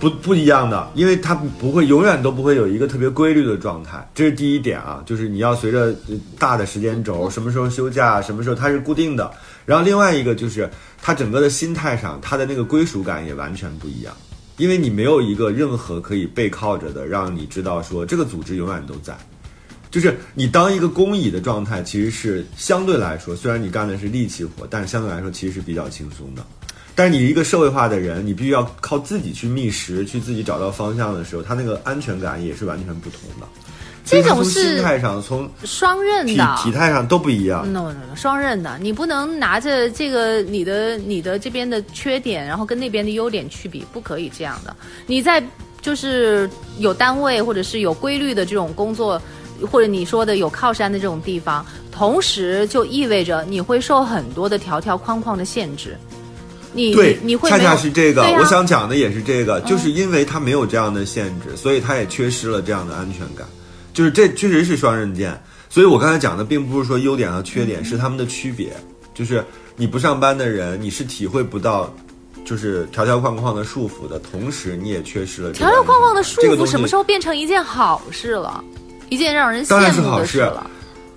[0.00, 5.94] 不不一样的，因为他不会永远都不会有一个特别规律的状态，这是第一点啊，就是你要随着
[6.38, 9.30] 大的时间轴， 什么时候休假，什么时候它是固定的。
[9.64, 10.68] 然后另外一个就是
[11.00, 14.14] 他整个的心态上，他的那个归属感也完全不一样。
[14.56, 19.16] 因为你没有一个任何可以背靠着的，让你知道说这个组织永远都在，
[19.90, 26.44] 就是你当一个工蚁的状态，其实是相对来说，虽然你干的是力气活，但是相对来说其实是比较轻松的。
[26.94, 33.46] 但是你一个社会化的人，你必须要靠自己去觅食，去自己找到方向的时候，他那个安全感也是完全不同的。
[34.04, 37.66] 这种是心态上，从双刃的，体态上都不一样。
[37.72, 44.76] no no no，双刃的，你不能拿着这个你的你的这边的缺点，然后跟那边的优点去比，不可以这样的。
[45.06, 45.42] 你在
[45.80, 49.20] 就是有单位或者是有规律的这种工作，
[49.70, 55.96] 或者你说的有靠山的这种地方，同时就意味着你会受很多的条条框框的限制。
[56.74, 63.46] 你对，你会恰恰是这个，我想讲的也是这个，就是因为他没有这样的限制，所以他也缺失了这样的安全感。
[63.92, 68.72] 就是这确实是双刃剑，所以我刚才讲的并不是说优点和缺点，是他们的区别。
[69.14, 69.44] 就是
[69.76, 71.94] 你不上班的人，你是体会不到，
[72.44, 76.66] 就是条条框框的束缚的同时，你也缺失了条条框框的束缚。
[76.66, 78.62] 什么时候变成一件好事了？
[79.10, 80.68] 一件让人羡慕的事了。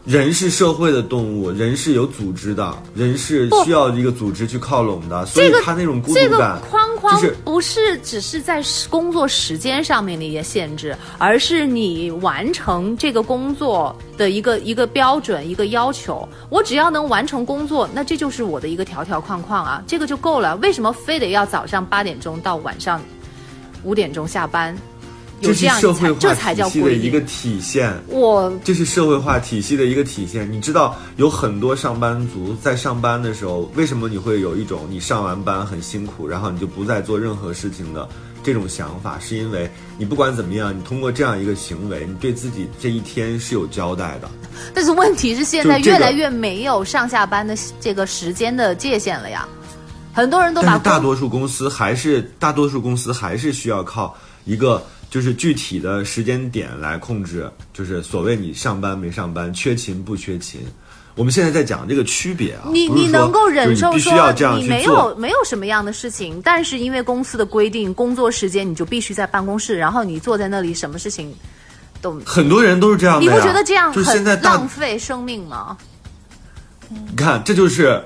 [0.08, 16.26] 人是社会的动物，人是有组织的，人是需要一个组织去靠拢的，所以他那种孤独感，框框不是只是在工作时间上面的一些限制，而是你完成这个工作的一个一个标准、一个要求。
[16.48, 20.56] 我只要能完成工作，那这就是我的一个条条框框啊，这个就够了。
[20.62, 23.02] 为什么非得要早上八点钟到晚上
[23.84, 24.74] 五点钟下班？
[25.40, 27.94] 这是社会化体系的一个体现。
[28.08, 30.52] 我这是社会化体系的一个体现。
[30.52, 38.10] 你知道，有很多上班族在上班的时候，为什么你会有一种你上完班很辛苦，然后你就不再做任何事情的
[38.44, 39.20] 这种想法？
[39.20, 39.70] 是因为
[40.00, 44.28] 你不管怎么样，你通过这样一个行为，你对自己这一天是有交代的。
[44.74, 49.48] 但是问题是，现在越来越没有上下班的这个时间的界限了呀。
[50.14, 54.84] 很多人都把大多数公司还是大多数公司还是需要靠一个。
[55.10, 60.62] 就是具体的时间点来控制，就是所谓你上班没上班，缺勤不缺勤。
[61.16, 71.34] 我们现在在讲这个区别啊，你你能够忍受说你没有没有什么样的事情，但是因为公司的规定，工作时间你就必须在办公室，然后你坐在那里，什么事情
[72.02, 73.22] 都很多人都是这样的。
[73.22, 75.76] 你不觉得这样很浪费生命吗？
[76.90, 78.00] 你看，这就是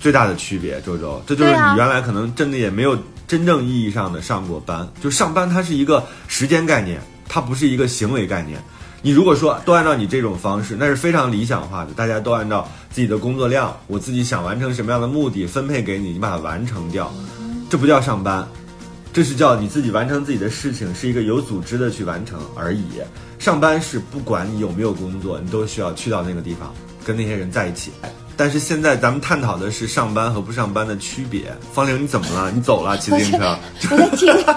[0.00, 2.96] 最大的区别，周周，这就是你原来可能真的也没有。
[3.26, 8.62] 真正意义上的上过班，就上班，它是一个时间概念，它不是一个行为概念。
[9.02, 17.12] 你如果说都按照你这种方式，那是非常理想化的，大家都按照自己的工作量，我自己想完成什么样的目的分配给你，你把它完成掉，
[17.68, 18.48] 这不叫上班，
[19.12, 22.82] 这是叫你自己完成自己的事情，是一个有组织的去完成而已。
[23.38, 27.92] 上班是不管你有没有工作，你都需要去到那个地方，跟那些人在一起。
[28.36, 31.52] 但是现在咱们探讨的是上班和不上班的区别。
[31.72, 32.50] 方玲，你怎么了？
[32.50, 32.96] 你走了？
[32.98, 33.56] 骑自行车？
[33.90, 34.34] 我在听。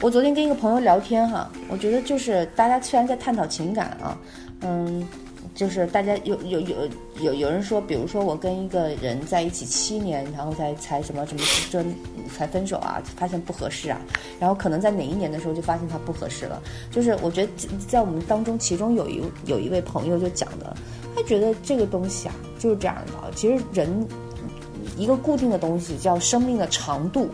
[0.00, 4.16] 我昨天跟一个朋友聊天哈，我觉得就是大家虽然在探讨情感啊，
[4.60, 5.06] 嗯。
[5.54, 6.76] 就是大家有有有
[7.20, 11.80] 有有人说，比如说我跟一个人在一起七年，然后才才什么什么就
[12.36, 14.00] 才分手啊，发现不合适啊，
[14.40, 16.60] 然后可能在哪一年的时候就发现他不合适了。
[16.90, 17.52] 就是我觉得
[17.86, 20.74] 在我们当中，其中有一有一位朋友就讲的，
[21.14, 23.30] 他觉得这个东西啊就是这样的。
[23.34, 24.06] 其实人
[24.96, 27.28] 一个固定的东西叫生命的长度，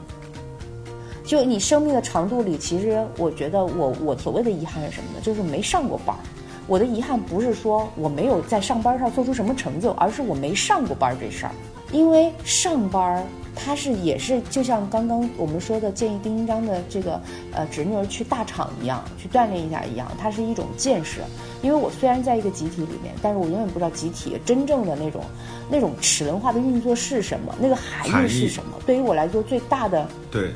[1.25, 5.21] 就你生命的长度里，其实我觉得我我所谓的遗憾是什么呢？
[5.23, 6.21] 就是没上过班儿。
[6.67, 11.53] 我的遗憾不是说我没有在上班上做出什么成就，而是我没上过班这事儿。
[11.93, 17.21] 因为上班，它是也是就像刚刚我们说的建议丁丁章的这个
[17.53, 21.21] 呃侄女儿去大厂一样，去锻炼一下一样，它是一种见识。
[21.63, 25.23] 因为我虽然在一个集体里面，但是我永远不知道集体真正的那种
[25.71, 28.73] 那种齿轮化的运作是什么，那个含义是什么。
[28.87, 30.51] 对于我来说，最大的对。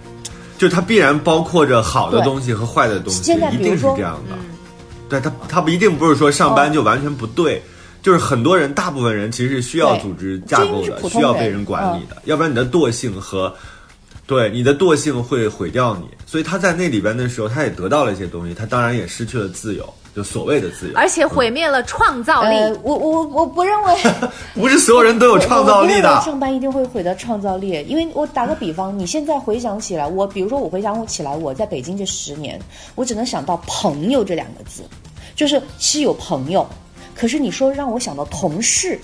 [0.57, 4.37] 就它必然包括着好的东西和坏的东西，现在一定是这样的。
[5.09, 7.61] 对它它不一定不是说上班就完全不对，
[8.05, 13.53] 就是很多人，大部分人其实是需要组织架构的，需要被人管理的，要不然你的惰性和。
[14.27, 19.87] 对你的惰性会毁掉你，所以他在那里边的时候，他也得到了一些东西，他当然也失去了自由，
[20.17, 22.57] 就所谓的自由，而且毁灭了创造力。
[22.83, 23.95] 我我我不认为，
[24.57, 26.23] 不是所有人都有创造力的。
[26.23, 32.59] 上班一定会毁掉创造力，因为我打个比方，你现在回想起来，我比如说我回想起来，我在北京这十年，
[32.95, 34.85] 我只能想到朋友这两个字，
[35.37, 36.67] 就是是有朋友，
[37.15, 38.99] 可是你说让我想到同事。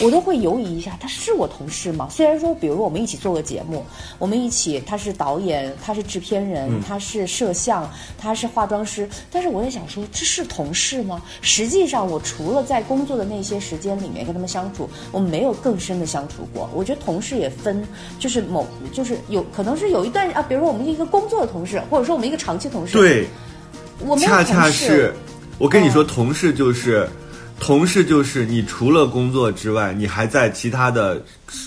[0.00, 2.06] 我都会犹疑一下，他是我同事吗？
[2.08, 3.84] 虽然说，比如说我们一起做个节目，
[4.20, 11.20] 我们一起，他是导演，他是制片人，他是摄像，他是化妆师，但是我在想说，这是同事吗？
[11.40, 16.70] 实际上，我除了在工作的那些时间里面跟他们相处，我没有更深的相处过。
[16.72, 17.84] 我觉得同事也分，
[18.20, 23.26] 就是某，就是有可能是有一段啊，比如说我们一个工作的同事，或者说我们一个长期同事，对，
[24.06, 25.12] 我们恰恰是，
[25.58, 27.08] 我跟你说，同事就是。
[27.60, 31.22] 同事就是你除了工作之外，你还在其他的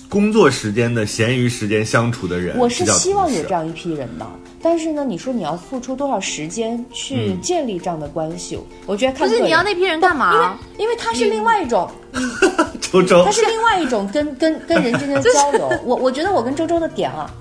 [0.09, 2.57] 工作时间的闲余时间相处的人。
[2.57, 4.25] 我是希望有这样一批人的，
[4.61, 8.59] 但是呢，你说你要付出多少时间去建立这样的关系？
[8.85, 10.33] 我觉得看不是你要那批人干嘛？
[10.33, 10.47] 因为
[10.83, 11.89] 因为他是另外一种，
[12.81, 15.71] 周周，他是另外一种跟跟跟人之间的交流。
[15.85, 17.33] 我我觉得我跟周周的点啊。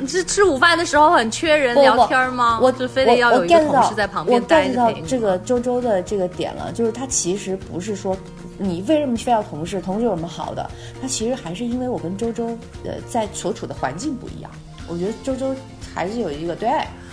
[0.02, 2.58] 你是吃午饭的时候很缺人聊天吗？
[2.62, 5.06] 我就非得要有一个同事在旁边待着陪你。
[5.06, 8.16] 这个周周的这个点了，就是他其实不是说
[8.56, 10.70] 你为什么非要同事，同事有什么好的？
[11.02, 12.46] 他其实还是因为我跟周周
[12.84, 14.50] 呃在所处的环境不一样。
[14.88, 15.54] 我觉得周周
[15.94, 16.70] 还是有一个对。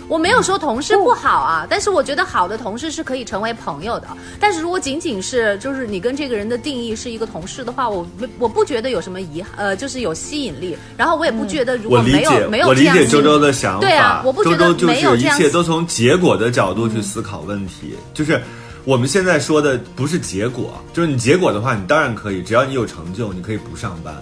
[0.08, 4.08] 我没有说同事不好啊，但是我觉得好的同事是可以成为朋友的。
[4.40, 8.06] 但是如果仅仅是就是你跟这个人的定义是一个同事的话，我
[8.38, 10.76] 我不觉得有什么遗呃，就是有吸引力。
[10.96, 13.80] 然后我也不觉得如果没有没有这样，我理解周周的想法。
[13.80, 15.38] 对啊，我不觉得没有这样。
[15.38, 18.40] 一切都从结果的角度去思考问题，就是
[18.84, 24.14] 我们现在说的不是结果，就是你结果的话，你当然可以，只要你有成就，你可以不上班。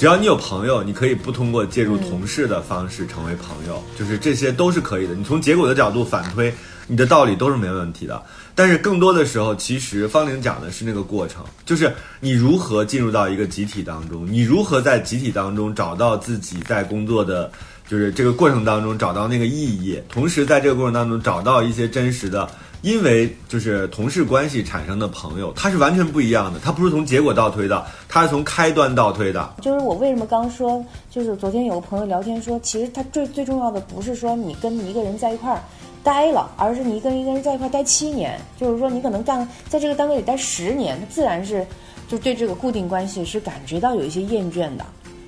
[0.00, 5.14] 只要你有朋友，你可以不通过介入同事的方式成为朋友，就是这些都是可以的。
[5.14, 6.50] 你从结果的角度反推，
[6.86, 8.22] 你的道理都是没问题的。
[8.54, 17.52] 但是更多的时候，其实方玲讲的是那个过程，就是你如何进入到一个集体当中，你如何在集体当中找到自己在工作的，
[17.90, 22.48] 就是这个过程当中找到那个意义，同时在这个过程当中找到一些真实的。
[22.82, 29.56] 因为就是同事关系产生的朋友，他是完全不一样的，他不是从结果倒推的，他是从开端倒推的。
[29.60, 35.60] 就是我为什么刚说，就是昨天有个朋友聊天说，其实他最最重要的不是说你跟一个人在一块儿
[36.02, 41.66] 待了，而是你跟一个人在一块儿待七年，就是说你可能干在这个单位里待十年，他自然是
[42.08, 44.86] 就对这个固定关系是感觉到有一些厌倦的。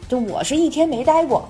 [0.09, 1.47] 就我是一天没待过，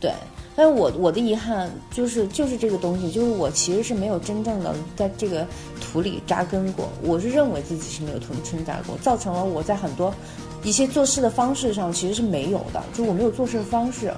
[0.00, 0.12] 对。
[0.56, 5.46] 但我我的遗憾就是就是这个东西，就是我其实是没有真正的在这个
[5.80, 6.88] 土里扎根过。
[7.02, 10.12] 我是认为自己是没有土生扎过，造成了我在很多
[10.64, 14.12] 一些做事的方式上其实是没有的，就我没有做事的方式，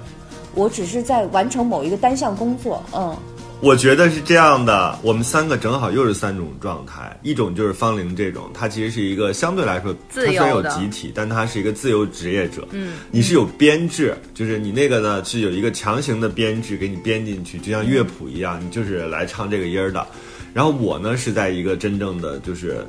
[0.55, 3.15] 我只是在完成某一个单项工作，嗯。
[3.63, 12.67] 我觉得是这样的，我们三个正好又是三种状态，一种就是方玲这种，她其实是一个相对来说，她虽然有集体，但她是一个自由职业者。
[12.71, 20.05] 嗯，你是有编制，就是你那个呢是有一个强行的编制给你编进去，就像乐谱一样，你就是来唱这个音儿的。
[20.53, 22.85] 然后我呢是在一个真正的就是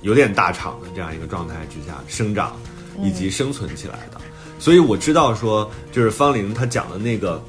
[0.00, 2.56] 有点大厂的这样一个状态之下生长
[3.02, 4.18] 以及生存起来的，
[4.58, 7.44] 所以我知道说就是方玲她讲的那个。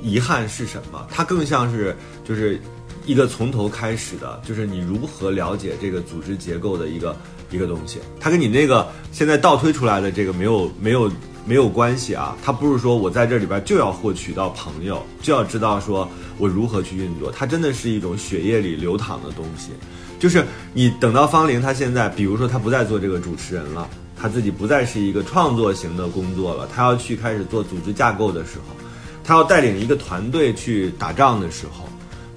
[0.00, 1.04] 遗憾是什么？
[1.10, 1.92] 它更像是
[2.28, 2.60] 就是
[3.06, 7.16] 一个从头开始的，就是你如何了解这个组织结构的一个
[7.50, 7.98] 一个东西。
[8.20, 11.10] 它跟你那个现在倒推出来的这个没有没有
[11.46, 12.36] 没有关系啊。
[12.44, 16.06] 它不是说我在这里边就要获取到朋友，就要知道说
[16.36, 17.32] 我如何去运作。
[17.32, 19.70] 它真的是一种血液里流淌的东西。
[20.18, 23.88] 就是你等到方玲，他现在比如说他不再做这个主持人了，
[24.20, 28.76] 他自己不再是一个创作型的工作了，他要去开始做组织架构的时候。
[29.24, 31.88] 他要带领一个团队去打仗的时候，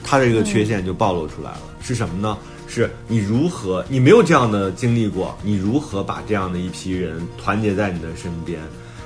[0.04, 1.62] 他的这个缺陷就暴露出来了。
[1.82, 2.38] 是什么呢？
[2.68, 8.62] 是你如何，你没有这样的经历过，你如何把这样的一批人团结在你的身边，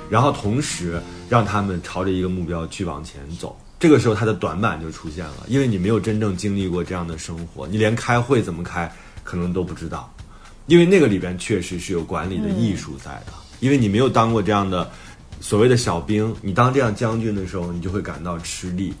[0.08, 3.58] 然后同时让他们朝着一个目标去往前走。
[3.80, 8.90] 这个时候他的短板就出现了，因为你没有真正经历过这样的生活，你连开会怎么开
[9.24, 10.12] 可能都不知道，
[10.66, 14.90] 因为那个里边确实是有管理的艺术在的，因为你没有当过这样的。
[15.38, 18.94] 所谓的小兵，你当这样将军的时候，你就会感到吃力，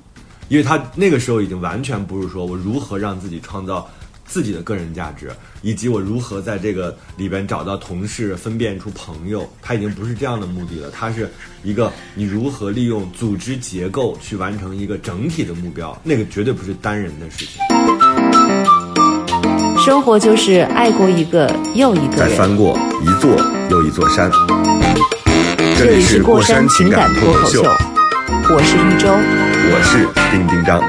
[0.48, 3.88] 因为他那个时候已经完全不是说我如何让自己创造
[4.24, 5.30] 自己的个人价值，
[5.62, 11.30] 以及我如何在这个里边找到同事，分辨出朋友，他已经不是这样的目的了，他是
[11.62, 17.60] 一个你如何利用组织结构去完成一个整体的目标，那个绝对不是单人的事情。
[19.84, 22.28] 生活就是爱过一个又一个再。
[22.30, 23.30] 翻过一座
[23.70, 24.28] 又一座山。
[25.76, 27.62] 这里是过山情感脱口秀，
[28.48, 29.08] 我是玉州。
[29.08, 30.80] 我是丁丁张。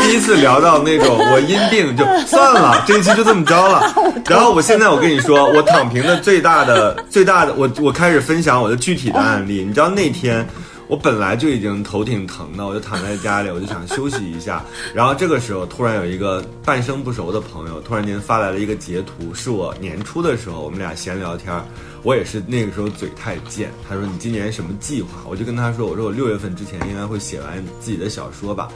[0.00, 3.92] 第一次聊到那种我因病就算了， 这一期就这么着了。
[4.26, 9.64] 然后我现在我跟你说，我躺平的最大的最大的，我我开始分享我的具体的案例。
[9.66, 10.46] 你知道那天
[10.88, 14.64] 我本来就已经头挺疼的，我就躺在家里，我就想休息一下。
[14.94, 21.64] 然后这个时候突然有一个半生不熟的朋友突然间发来了一个截图，是我年初的时候我们俩闲聊天儿。
[22.02, 25.08] 我也是那个时候嘴太贱，他说你今年什么计划？
[25.28, 28.68] 我就跟他说，我说我六月份之前应该会写完自己的小说吧。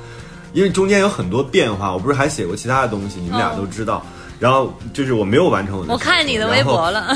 [0.52, 4.04] 因为中间有很多变化，我不是还写过其他的东西，你们俩都知道。
[4.40, 7.14] 然后就是我没有完成我的，我看你的微博了。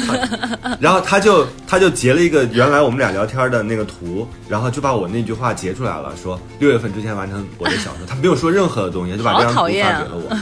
[0.78, 8.06] 然后他就他就截了一个原来我们俩聊天的那个图，然后就把我那句话截出来了，说六月份之前完成我的小说。
[8.06, 10.38] 他没有说任何的东西，就把这张图发给了我。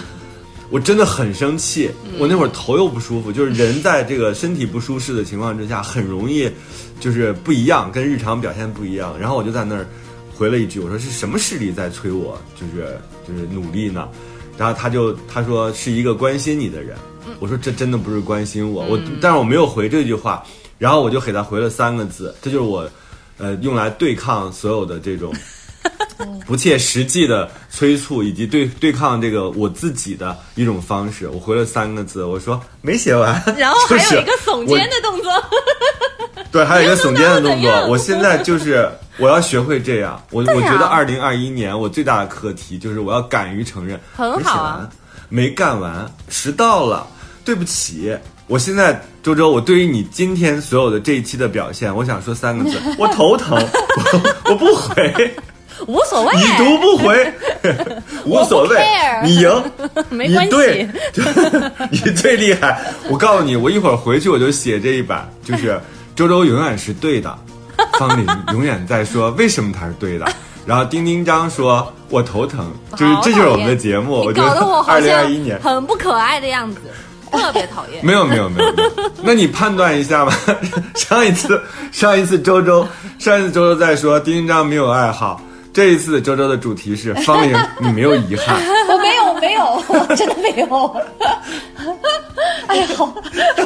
[0.71, 6.51] 我真的很生气，我那会儿头又不舒服，就是人在这个身体不舒适的情况之下，很容易
[6.99, 9.17] 就是不一样，跟日常表现不一样。
[9.19, 9.87] 然后我就在那儿。
[10.35, 14.09] 回了一句，我说是什么势力在催我，就是就是努力呢？
[14.59, 16.97] 然后他就他说是一个关心你的人，
[17.41, 20.45] 我说这真的不是关心我，我但是我没有回这句话，
[20.79, 22.89] 然后我就给他回了三个字，这就是我，
[23.39, 25.33] 呃，用来对抗所有的这种
[26.47, 31.29] 不切实际的催促，以及对对抗这个我自己的一种方式。
[31.29, 35.33] 我回了三个字，我说没写完， 然后还有一个耸肩的动作。
[36.53, 37.71] 对，还有一个耸肩的动作。
[37.89, 38.89] 我现在就是
[39.19, 40.21] 我要学会这样。
[40.31, 44.89] 我、我觉得二零二一年我最大的课题就是我要敢于承认，很好啊，
[45.29, 47.07] 没干完，迟到了，
[47.45, 48.17] 对不起。
[48.47, 55.35] 我现在周周，我对于你今天所有的这一期的表现，我想说三个字： 我头疼，我我不回，
[55.87, 57.33] 无所谓，已读不回，
[58.27, 58.79] 无所谓，
[59.25, 59.73] 你赢，
[60.11, 60.89] 没关系，对，
[61.91, 62.81] 你最厉害。
[63.09, 65.81] 我告诉你，我一会儿回去我就写这一版，就是。
[66.15, 67.39] 周周永远是对的，
[67.99, 70.27] 方林永远在说为什么他是对的，
[70.67, 74.21] 然后丁丁张说我头疼，就是这就是我们的节目。
[74.21, 76.81] 我觉得二零二一年很不可爱的样子，
[77.31, 78.05] 特别讨厌。
[78.05, 78.73] 没有没有没有，
[79.23, 80.33] 那你判断一下吧。
[80.95, 81.61] 上一次
[81.91, 82.87] 上一次周周
[83.19, 85.41] 上一次周周在说丁丁张没有爱好，
[85.73, 88.61] 这一次周周的主题是方林你没有遗憾。
[88.89, 90.97] 我没有没有， 我真的没有。
[92.69, 93.13] 哎呀，好，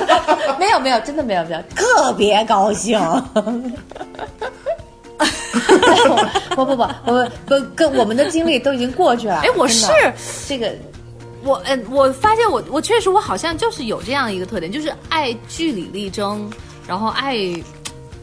[0.59, 2.99] 没有没有，真的没有没有，特别高兴。
[6.55, 9.41] 不不不，我不跟我们的经历都已经过去了。
[9.45, 9.87] 哎，我是
[10.49, 10.73] 这个，
[11.45, 16.51] 我嗯，我发现我我确实我好像就是有这样一个特点，就是爱据理力争，
[16.89, 17.37] 然后爱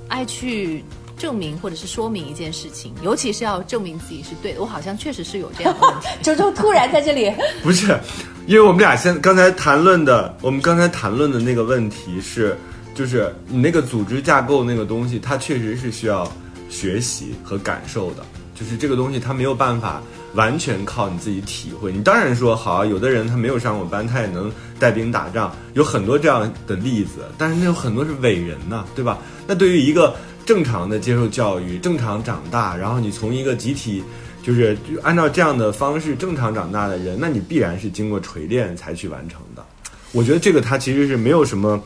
[0.08, 0.84] 爱去
[1.24, 4.60] 证明或者是说明一件事情，尤其是要证明自己是对的。
[4.60, 6.10] 我好像确实是有这样的问题。
[6.22, 7.32] 周周突然在这里，
[7.64, 7.98] 不是。
[8.46, 12.58] 因为我们俩现刚才谈论的，我们刚才谈论的那个问题是，
[12.94, 16.30] 就是你那个组织架构那个东西，它确实是需要
[16.70, 18.26] 学习和感受的。
[18.54, 20.02] 就是这个东西，它没有办法
[20.34, 21.94] 完全靠你自己体会。
[21.94, 27.26] 你当然说好，有的人他没有上过班，他也能带兵打仗，有很多这样的例子。
[27.38, 29.18] 但是那有很多是伟人呐，对吧？
[29.48, 30.16] 那对于一个
[30.46, 34.04] 正常的接受教育、正常长大，然后你从一个集体。
[34.46, 39.66] 就是就按照这样的方式正常长大的人，那你必然是经过锤炼才去完成的。
[40.12, 41.82] 我觉得这个他其实是没有什么，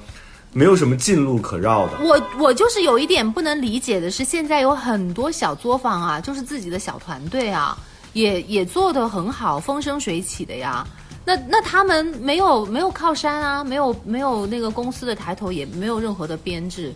[0.53, 1.99] 没有什么近路可绕的。
[2.03, 7.77] 我我就是有一点不能理解的是，现在有很多小作坊啊，就是自己的小团队啊，
[8.13, 10.83] 也也做得很好，风生水起的呀。
[11.23, 16.91] 那那他们没有没有靠山啊，没有没有那个公司的抬头，也没有任何的编制。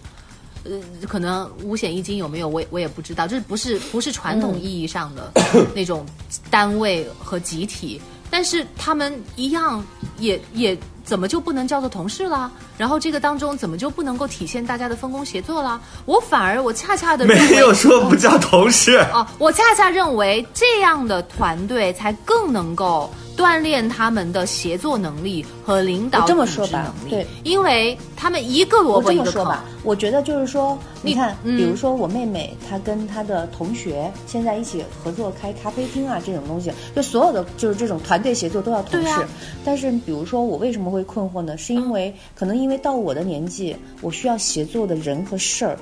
[0.63, 5.31] 呃，可能五险一金有没有，我我也不知道，就是不是不是传统意义上的
[5.73, 6.05] 那种
[6.49, 7.99] 单位和集体，
[8.29, 9.83] 但是他们一样
[10.19, 12.51] 也也怎么就不能叫做同事啦？
[12.77, 15.81] 然后这个当中怎么就不能够体现大家的分工协作啦？
[16.05, 23.09] 我反而我恰恰的没有说不叫同事哦，我恰恰认为这样的团队才更能够。
[23.41, 29.57] 锻炼他们的协作能力和领导这么说吧，对，因为他们一个萝卜一个坑。
[29.83, 39.25] 我觉得就是说，你看，比如说我妹妹，她跟她的同学现在一起合作开咖啡厅啊，这种东西，就所有的就是这种团队协作都要同事。
[39.65, 41.57] 但是，比如说我为什么会困惑呢？
[41.57, 45.75] 是因为可能因为到我的年纪，我需要协作的人和事儿。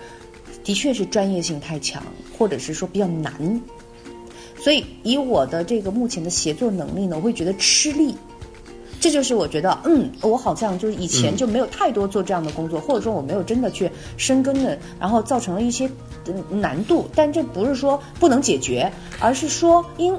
[0.62, 2.04] 的确是专业性太强，
[2.38, 3.34] 或者是说比较难。
[4.62, 8.16] 所以以我的这个目前的协作能力呢，我会觉得吃力。
[9.02, 15.90] 这就是我觉得，嗯，我好像就是以前就没有太多做这样的工作，或者说我没有真的去深耕的，然后造成了一些
[16.50, 17.10] 难度。
[17.16, 18.92] 但这不是说不能解决，
[19.22, 20.14] 而是说因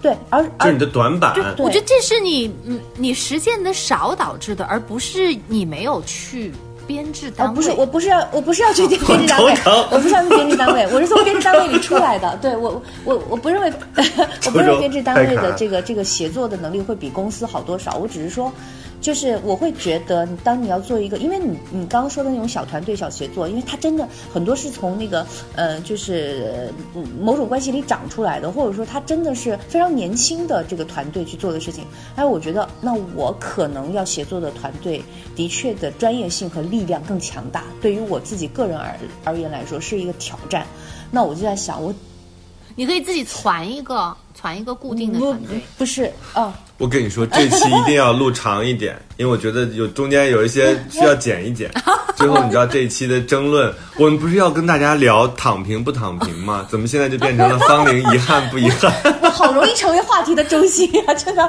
[0.00, 1.34] 对，而就是你的短板。
[1.58, 6.52] 我觉得这是你嗯你实践的少导致的，而不是你没有去。
[6.86, 9.52] 编制单位不是，我不是要，我不是要去编制单位
[9.90, 12.36] 我不是要去编制单位，我是从编制单位里出来的。
[12.40, 13.72] 对我，我我不认为，
[14.46, 17.96] 我不认为编制单位的这个这个协作的能力会比公司好多少。
[17.96, 18.52] 我只是说。
[19.04, 26.72] 就是我会觉得，当你要做一个，因为你你刚刚说的那种小团队、小协作，因为它真的很多是从那个呃，就是
[27.20, 31.84] 某种关系里长出来的，或者说它真的是非常年轻的这个团队去做的事情。
[32.16, 35.04] 哎，我觉得那我可能要协作的团队
[35.36, 40.66] 的确的专业性和力量更强大，对于我自己个人而而言来说是一个挑战。
[41.10, 41.94] 那我就在想，我
[42.74, 44.16] 你可以自己传一个。
[44.36, 46.52] 传一个固定的团队，不是哦。
[46.76, 51.70] 我跟你说，这期一定要录长一点， 因为我觉得有中间有一些需要剪一剪。
[52.16, 56.66] 最后，你知道这一期的争论，我们不是要跟大家聊躺平不躺平吗？
[56.70, 58.92] 怎么现在就变成了方龄遗憾不遗憾？
[59.22, 61.14] 我好容易成为话题的中心啊！
[61.14, 61.48] 真的，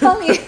[0.00, 0.38] 方龄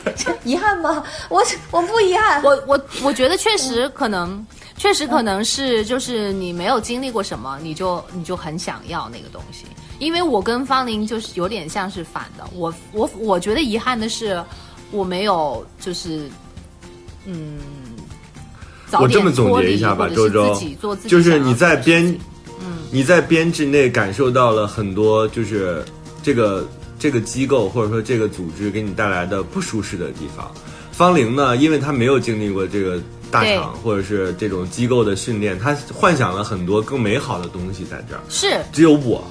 [0.45, 1.03] 遗憾吗？
[1.28, 2.43] 我我不遗憾。
[2.43, 4.45] 我我我觉得确实可能。
[4.78, 9.64] 确实可能是，就是你没有经历过什么，你就你就很想要那个东西。
[10.03, 14.42] 因为我跟方玲就是有点像是反的，我我我觉得遗憾的是，
[14.90, 16.28] 我没有就是，
[17.24, 17.61] 嗯，
[18.98, 20.53] 我这么总结一下吧，周周，
[21.07, 22.05] 就是你在编，
[22.61, 25.84] 嗯，你在编制内感受到了很多，就是
[26.20, 30.50] 这个这个机构或者说这个组织给你带来的不舒适的地方。
[30.90, 33.00] 方玲呢，因为她没有经历过这个。
[33.30, 38.20] 大厂或者是这种机构的训练，他幻想了很多更美好的东西在这儿。
[38.28, 39.24] 是，只有我，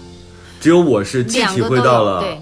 [0.62, 2.42] 只有我是既体会到了，对，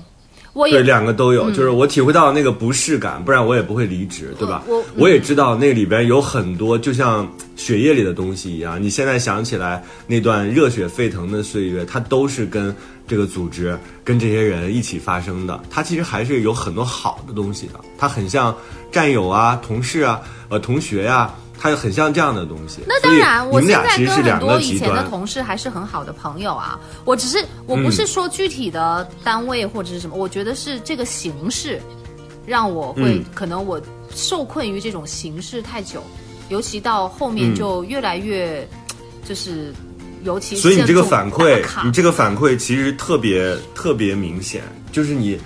[0.53, 4.61] 我对两个都有，就是我体会到那个不适感，不然我也不会离职，对吧？
[4.67, 12.75] 我我也知道那里边有很多就像血液里的东西一样，你现在想起来那段热血沸腾的岁月，它都是跟
[13.07, 15.59] 这个组织、跟这些人一起发生的。
[15.69, 18.53] 它其实还是有很多好的东西的，它很像
[18.91, 21.33] 战友啊、同事啊、呃同学呀。
[21.59, 22.81] 它很像这样的东西。
[22.87, 26.79] 那当然，我现在跟很多以前的同事还是很好的朋友啊。
[27.03, 31.81] 我只是我不是说具体的单位或者是什么，我觉得是这个形式，
[32.45, 36.01] 让我会可能我受困于这种形式太久，
[36.47, 38.65] 尤其到后面就越来越
[39.27, 39.73] 就是
[40.23, 40.55] 尤其。
[40.55, 45.37] 所以你这个反馈，你这个反馈其实特别特别明显，就是你。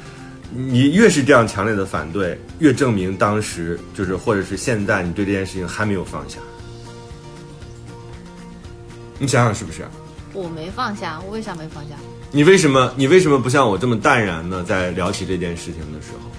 [0.55, 6.37] 你越是这样强烈的反对，越证明当时就是，或者是现在，你对这件事情还没有放下。
[9.17, 9.83] 你想想是不是？
[10.33, 11.95] 我没放下，我为啥没放下？
[12.31, 12.93] 你为什么？
[12.95, 14.63] 你为什么不像我这么淡然呢？
[14.63, 16.29] 在聊起这件事情的时候，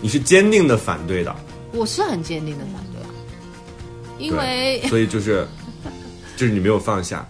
[0.00, 1.34] 你是坚定的反对的。
[1.72, 3.10] 我是很坚定的反对啊，
[4.18, 5.46] 因为所以就是，
[6.36, 7.24] 就是你没有放下。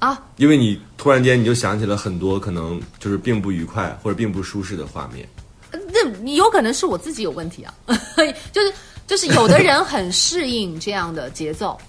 [0.00, 0.18] 啊！
[0.36, 5.26] 因为你突然间你就想起了很多可能就是并不愉快或者并不舒适的画面。
[5.72, 7.72] 那你有可能是我自己有问题啊，
[8.52, 8.70] 就是
[9.06, 11.80] 就是有的人很适应这样的节奏，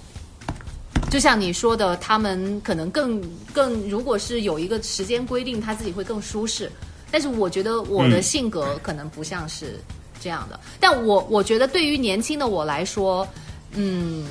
[1.10, 6.72] 就像你说的，他们可能更更如果是有一个时间规定，他自己会更舒适。
[7.12, 9.78] 但是我觉得我的性格可能不像是
[10.22, 10.58] 这样的。
[10.80, 13.28] 但我我觉得对于年轻的我来说，
[13.74, 14.26] 嗯，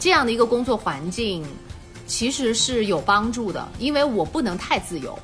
[0.00, 1.44] 这样的一个工作环境。
[2.06, 5.18] 其实是有帮助的，因为我不能太自由。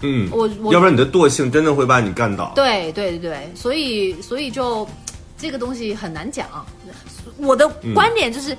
[0.00, 2.52] 嗯，我我要不然你的惰性真的会把你干倒。
[2.54, 4.86] 对对对，所以所以就
[5.38, 6.46] 这个东西很难讲。
[7.38, 8.56] 我的观点就是，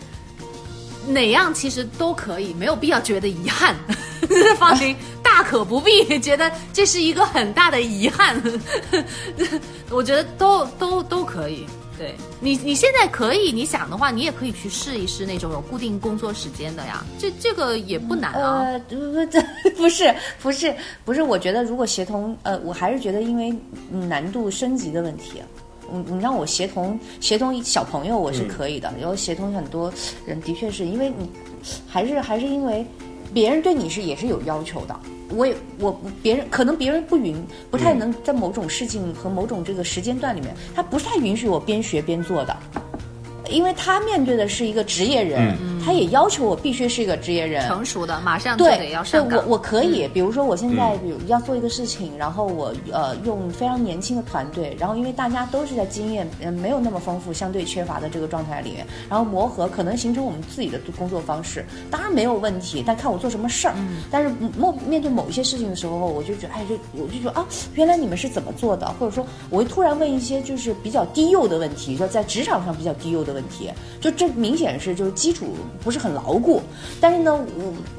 [1.08, 3.76] 哪样其实都可以，没有必要觉得遗憾。
[4.58, 8.42] 放心，大可不必觉得这是一个很大的遗憾。
[9.92, 11.68] 我觉得都都都可以。
[11.98, 18.64] 对你，你现在可以，你想的话，你也可以去试一试那种有固定工作时间的呀，这这个也不难啊。
[18.64, 19.42] 呃，不不，这
[19.78, 20.76] 不是不是
[21.06, 23.54] 不是，我觉得如果协同，呃，我还是觉得因为
[23.90, 25.42] 难度升级的问题，
[25.92, 29.94] 你你让我协同协同小朋友，我是可以的，然后协同很多
[30.26, 31.30] 人，的确是因为你
[31.88, 32.86] 还是还是因为
[33.34, 35.00] 别人对你是也是有要求的。
[35.30, 37.36] 我也我别人可能别人不允
[37.72, 42.58] 不太能在某种事情和某种这个时间段里面，他不太允许我边学边做的，
[43.50, 49.56] 因为他面对的是一个职业人，他也要求我必须是一个职业人，成熟的，马上就对得要上对，我。
[49.56, 50.76] 我可以，比如说我现嗯。
[50.76, 63.74] 在比如要做一个事情，然后我呃用非常年轻的团队，然后因为大家都是在经验嗯没有那么丰富、相对缺乏的这个状态里面，然后磨合，可能形成我们自己的工作方式，当然没有问题，但看我做什么事儿。
[63.78, 64.04] 嗯。
[64.12, 73.70] 但是某面对某一些事情的时候，我就觉得，哎，就我就觉得啊，原来你们是怎么做的，或者说我会突然问一些就是比较低幼的问题，就在职场上比较低幼的问题，
[74.02, 75.48] 就这明显是就是基础
[75.84, 76.62] 不是很牢固。
[77.00, 77.40] 但是呢，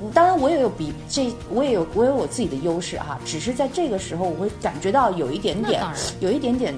[0.01, 5.81] 我当然我也有比这我也有我有我自己的优势哈，只是在这个时候我会感觉到有一点点
[6.19, 6.75] 有一点点。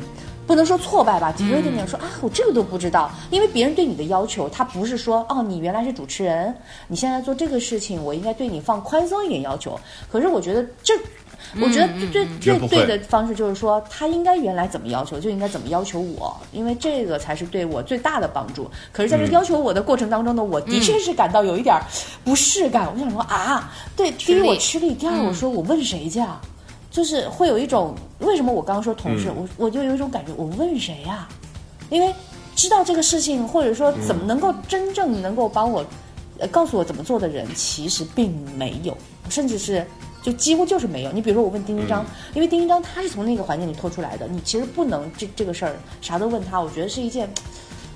[0.46, 6.56] 不能说挫败吧，有一点点说、啊，我这个都不知道，因为别人对你的要求，他不是说哦，你原来是主持人，
[6.86, 9.78] 你现在做这个事情，我应该对你放宽松一点要求。
[10.10, 10.94] 可是我觉得这，
[11.60, 18.70] 我觉得最最最对的方式就是说，他应该原来怎么要求，就应该怎么要求我，因为这个才是对我最大的帮助。
[18.92, 21.82] 可是，在这要求我的过程当中呢，我的确是感到有一点儿
[22.24, 22.92] 不适感。
[22.92, 26.40] 我想说啊，对，第一我吃力，第二我说我问谁去啊？
[26.90, 31.28] 就是会有一种为什么我刚刚说同事，我我就有一种感觉，我问谁呀、
[31.90, 32.12] 因为
[32.56, 35.84] 知道这个事情，或者说怎么能够真正能够帮我，
[36.38, 38.96] 呃，告诉我怎么做的人，其实并没有，
[39.28, 39.86] 甚至是
[40.22, 41.12] 就几乎就是没有。
[41.12, 42.04] 你比如说，我问丁丁章，
[42.34, 47.28] 因为丁丁章他是从那个环境里脱出来的，你其实不能这这个事儿啥都问他，我觉得是一件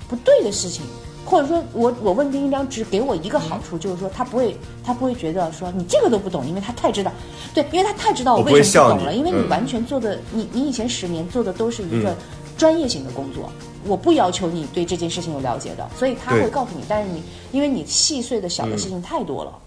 [0.07, 0.83] 不对的事情。
[1.25, 7.09] 或者说我我问丁丁章只给我一个好处，就是说他不会他不会觉得说你这个都不懂，因为他太知道，
[7.53, 9.49] 对，因为他太知道我为什么不懂了，因为你嗯。
[9.49, 12.13] 完全做的你你以前十年做的都是一个
[12.57, 13.49] 专业性的工作，
[13.85, 19.57] 我不要求你对这件事情有了解的，所以他会告诉你，但是你因为你细碎的小的事情太多了，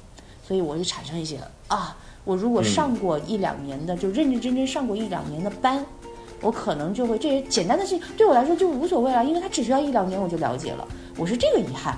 [0.47, 1.39] 所以我就产生一些
[1.69, 1.97] 啊，
[2.27, 5.83] 我如果上过一两年的，就认认真真上过一两年的班。
[6.43, 11.97] 我可能就会这些简单的事情对我来说就无所谓了，因为他只需要一两年我就了解了，我是这个遗憾。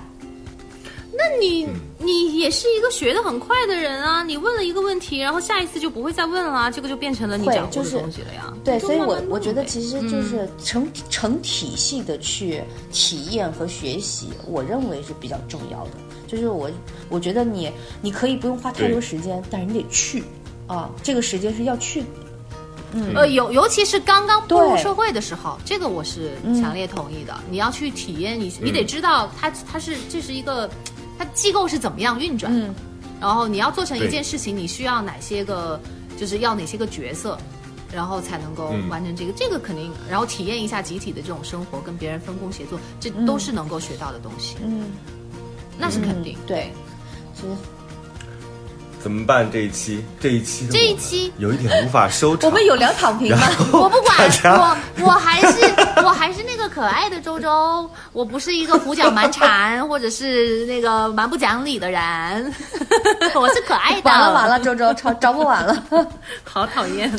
[1.11, 1.67] 那你
[1.97, 4.23] 你也是一个学的很快的人啊！
[4.23, 8.53] 你问了一个问题，然后下一次就不会再问了，这个就变成了你会掌握的就是东西了呀。
[8.63, 12.63] 对，所以我我觉得其实就是成、成体系的去
[12.93, 15.91] 体验和学习，我认为是比较重要的。
[16.29, 16.69] 就是我
[17.09, 17.71] 我觉得你
[18.01, 20.23] 你可以不用花太多时间，但是你得去
[20.67, 22.03] 啊，这个时间是要去。
[22.93, 23.15] 嗯。
[23.15, 27.35] 呃，尤尤其是刚刚步入社会的时候，这个我是强烈同意的。
[27.49, 30.69] 你要去体验，你你得知道它它是这是一个，
[31.17, 32.73] 它机构是怎么样运转，嗯，
[33.19, 35.81] 然后你要做成一件事情，你需要哪些个，
[36.17, 37.35] 就是要哪些个角色。
[37.91, 38.87] 然后才能够嗯。
[38.87, 44.91] 完成这个，这个肯定，然后体验一下集体的这种生活，跟别人分工协作，这都是能够学到的东西，嗯，
[45.79, 46.37] 那是肯定。
[46.45, 46.71] 对，
[47.33, 47.47] 其实
[49.01, 49.49] 怎么办？
[49.49, 52.49] 这一期，这一期这一期有一点无法收场。
[52.49, 53.47] 我们有聊躺平吗？
[53.71, 55.73] 我不管，我我还是
[56.03, 62.53] 我还是那个可爱的周周，我不是一个胡搅蛮缠或者是那个蛮不讲理的人，
[63.35, 64.09] 我是可爱的。
[64.09, 65.85] 完了完了，周周找找不完了。
[66.43, 67.09] 好讨厌。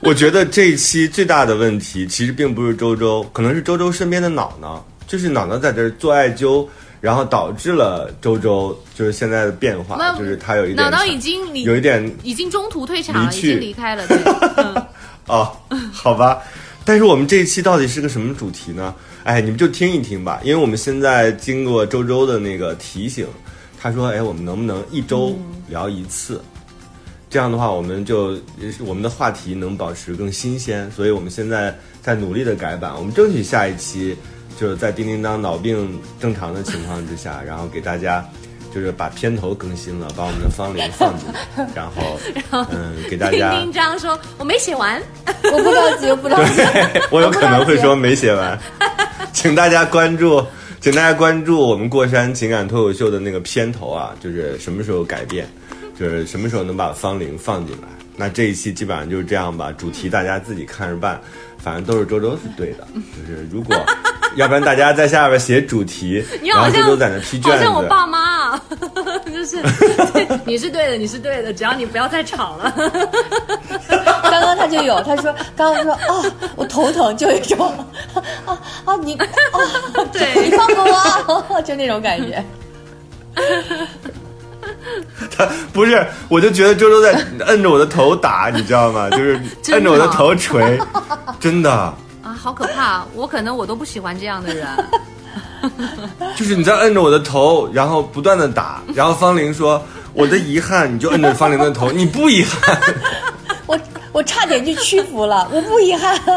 [0.00, 6.66] 我觉得这一期最大的问题其实并不是周周，可能是周周身边的脑脑，就是脑脑在这做艾灸，
[7.02, 14.06] 然后导致了周周就是现在的变化，就是他有一点脑脑已经你有一点已经中途退场了，已经离开了。
[14.06, 14.16] 对，
[14.56, 14.86] 嗯
[15.26, 15.50] 哦，
[15.92, 16.38] 好吧。
[16.84, 18.94] 但是我们这一期到底是个什么主题呢？
[19.24, 23.26] 哎，你们就听一听吧，因为我们现在经过周周的那个提醒，
[23.80, 25.36] 他说，哎，我们能不能一周
[25.68, 26.40] 聊一次？
[27.30, 28.38] 这样的话，我们就
[28.84, 34.16] 我们的话题能保持更新鲜，所以我们现在在努力的改版，我们争取下一期
[34.58, 38.24] 就是在叮叮当脑病正常的情况之下，然后给大家
[38.74, 42.18] 就是把片头更新了，把我们的方玲放进来，然后
[42.70, 43.52] 嗯给大家。
[43.56, 46.62] 叮叮当说我没写完，我不着急，我不着急。
[47.10, 48.58] 我有可能会说没写完，
[49.32, 50.44] 请大家关注，
[50.80, 55.46] 请大家关注我们过山情感脱口秀的那个片头啊，就是什么时候改变，
[55.98, 57.88] 就是什么时候能把方玲放进来。
[58.14, 61.20] 那这一期基本上就是这样吧，主题大家自己看着办，
[61.58, 63.74] 反正都是周周是对的，就是如果
[64.36, 68.62] 要不然大家在下边写主题， 然后你好像周周在那批卷子，好像我爸妈啊，
[69.32, 69.60] 就是
[70.12, 72.72] 对你是对的，你是对的，只要你不要再吵了。
[74.22, 76.24] 刚刚他就有，他说刚刚说哦，
[76.56, 77.70] 我头疼，就有一种
[78.46, 79.26] 啊啊你啊，
[80.12, 82.42] 对你放过我，就那种感觉。
[85.36, 87.12] 他不是，我就觉得周周在
[87.46, 89.08] 摁着我的头打，你知道吗？
[89.10, 89.38] 就是
[89.72, 90.78] 摁着我的头捶，
[91.40, 91.94] 真的。
[92.42, 93.04] 啊，好可怕！
[93.14, 94.66] 我可能我都不喜欢这样的人。
[96.34, 99.80] 就是你在摁着我的头，然后不断的打，然后方玲说
[100.12, 102.76] 我的遗憾，你就摁着方玲的头，你不遗憾，
[104.12, 106.16] 我我差点就屈服了，我不遗憾。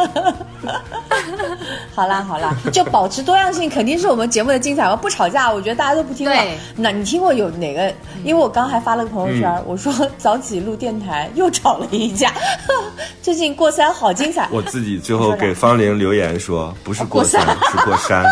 [1.94, 4.94] 好啦好啦，就保持多样性，肯定是我们节目的精彩。
[4.96, 6.36] 不吵架，我觉得大家都不听了。
[6.76, 7.94] 那你听过有哪个？
[8.24, 12.34] 因为我刚还发了个朋友圈，我说早起录电台又吵了一架。
[13.22, 14.50] 最近过三好精彩。
[14.52, 18.26] 我自己最后给方玲留言说，不是过三，是过 山。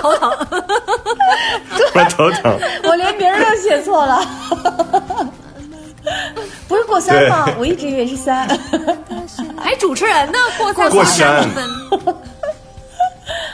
[0.00, 0.30] 头疼，
[1.94, 2.56] 我头疼。
[2.84, 4.22] 我连名儿都写错了。
[6.94, 7.48] 过三吗？
[7.58, 8.46] 我一直以为是三。
[9.56, 10.38] 还 主持人呢？
[10.56, 11.42] 过三过山。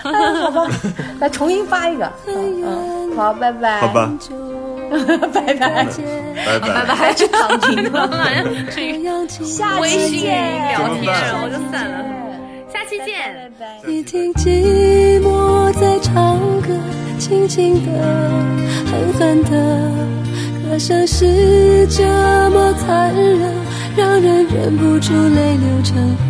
[0.03, 0.69] 好吧，
[1.21, 2.11] 来重新发一个。
[2.27, 3.81] 嗯，好，拜拜。
[3.81, 4.13] 好吧，
[5.33, 8.11] 拜拜，拜拜，拜拜，就躺平了。
[9.43, 11.07] 下期见，聊天，
[11.43, 12.05] 我就散了。
[12.71, 13.67] 下期见，拜拜。
[13.87, 16.69] 你听寂寞在唱歌，
[17.19, 17.91] 轻轻的，
[18.91, 19.57] 狠狠的，
[20.71, 22.05] 歌声是这
[22.51, 23.53] 么残忍，
[23.97, 26.30] 让人忍不住泪流成河。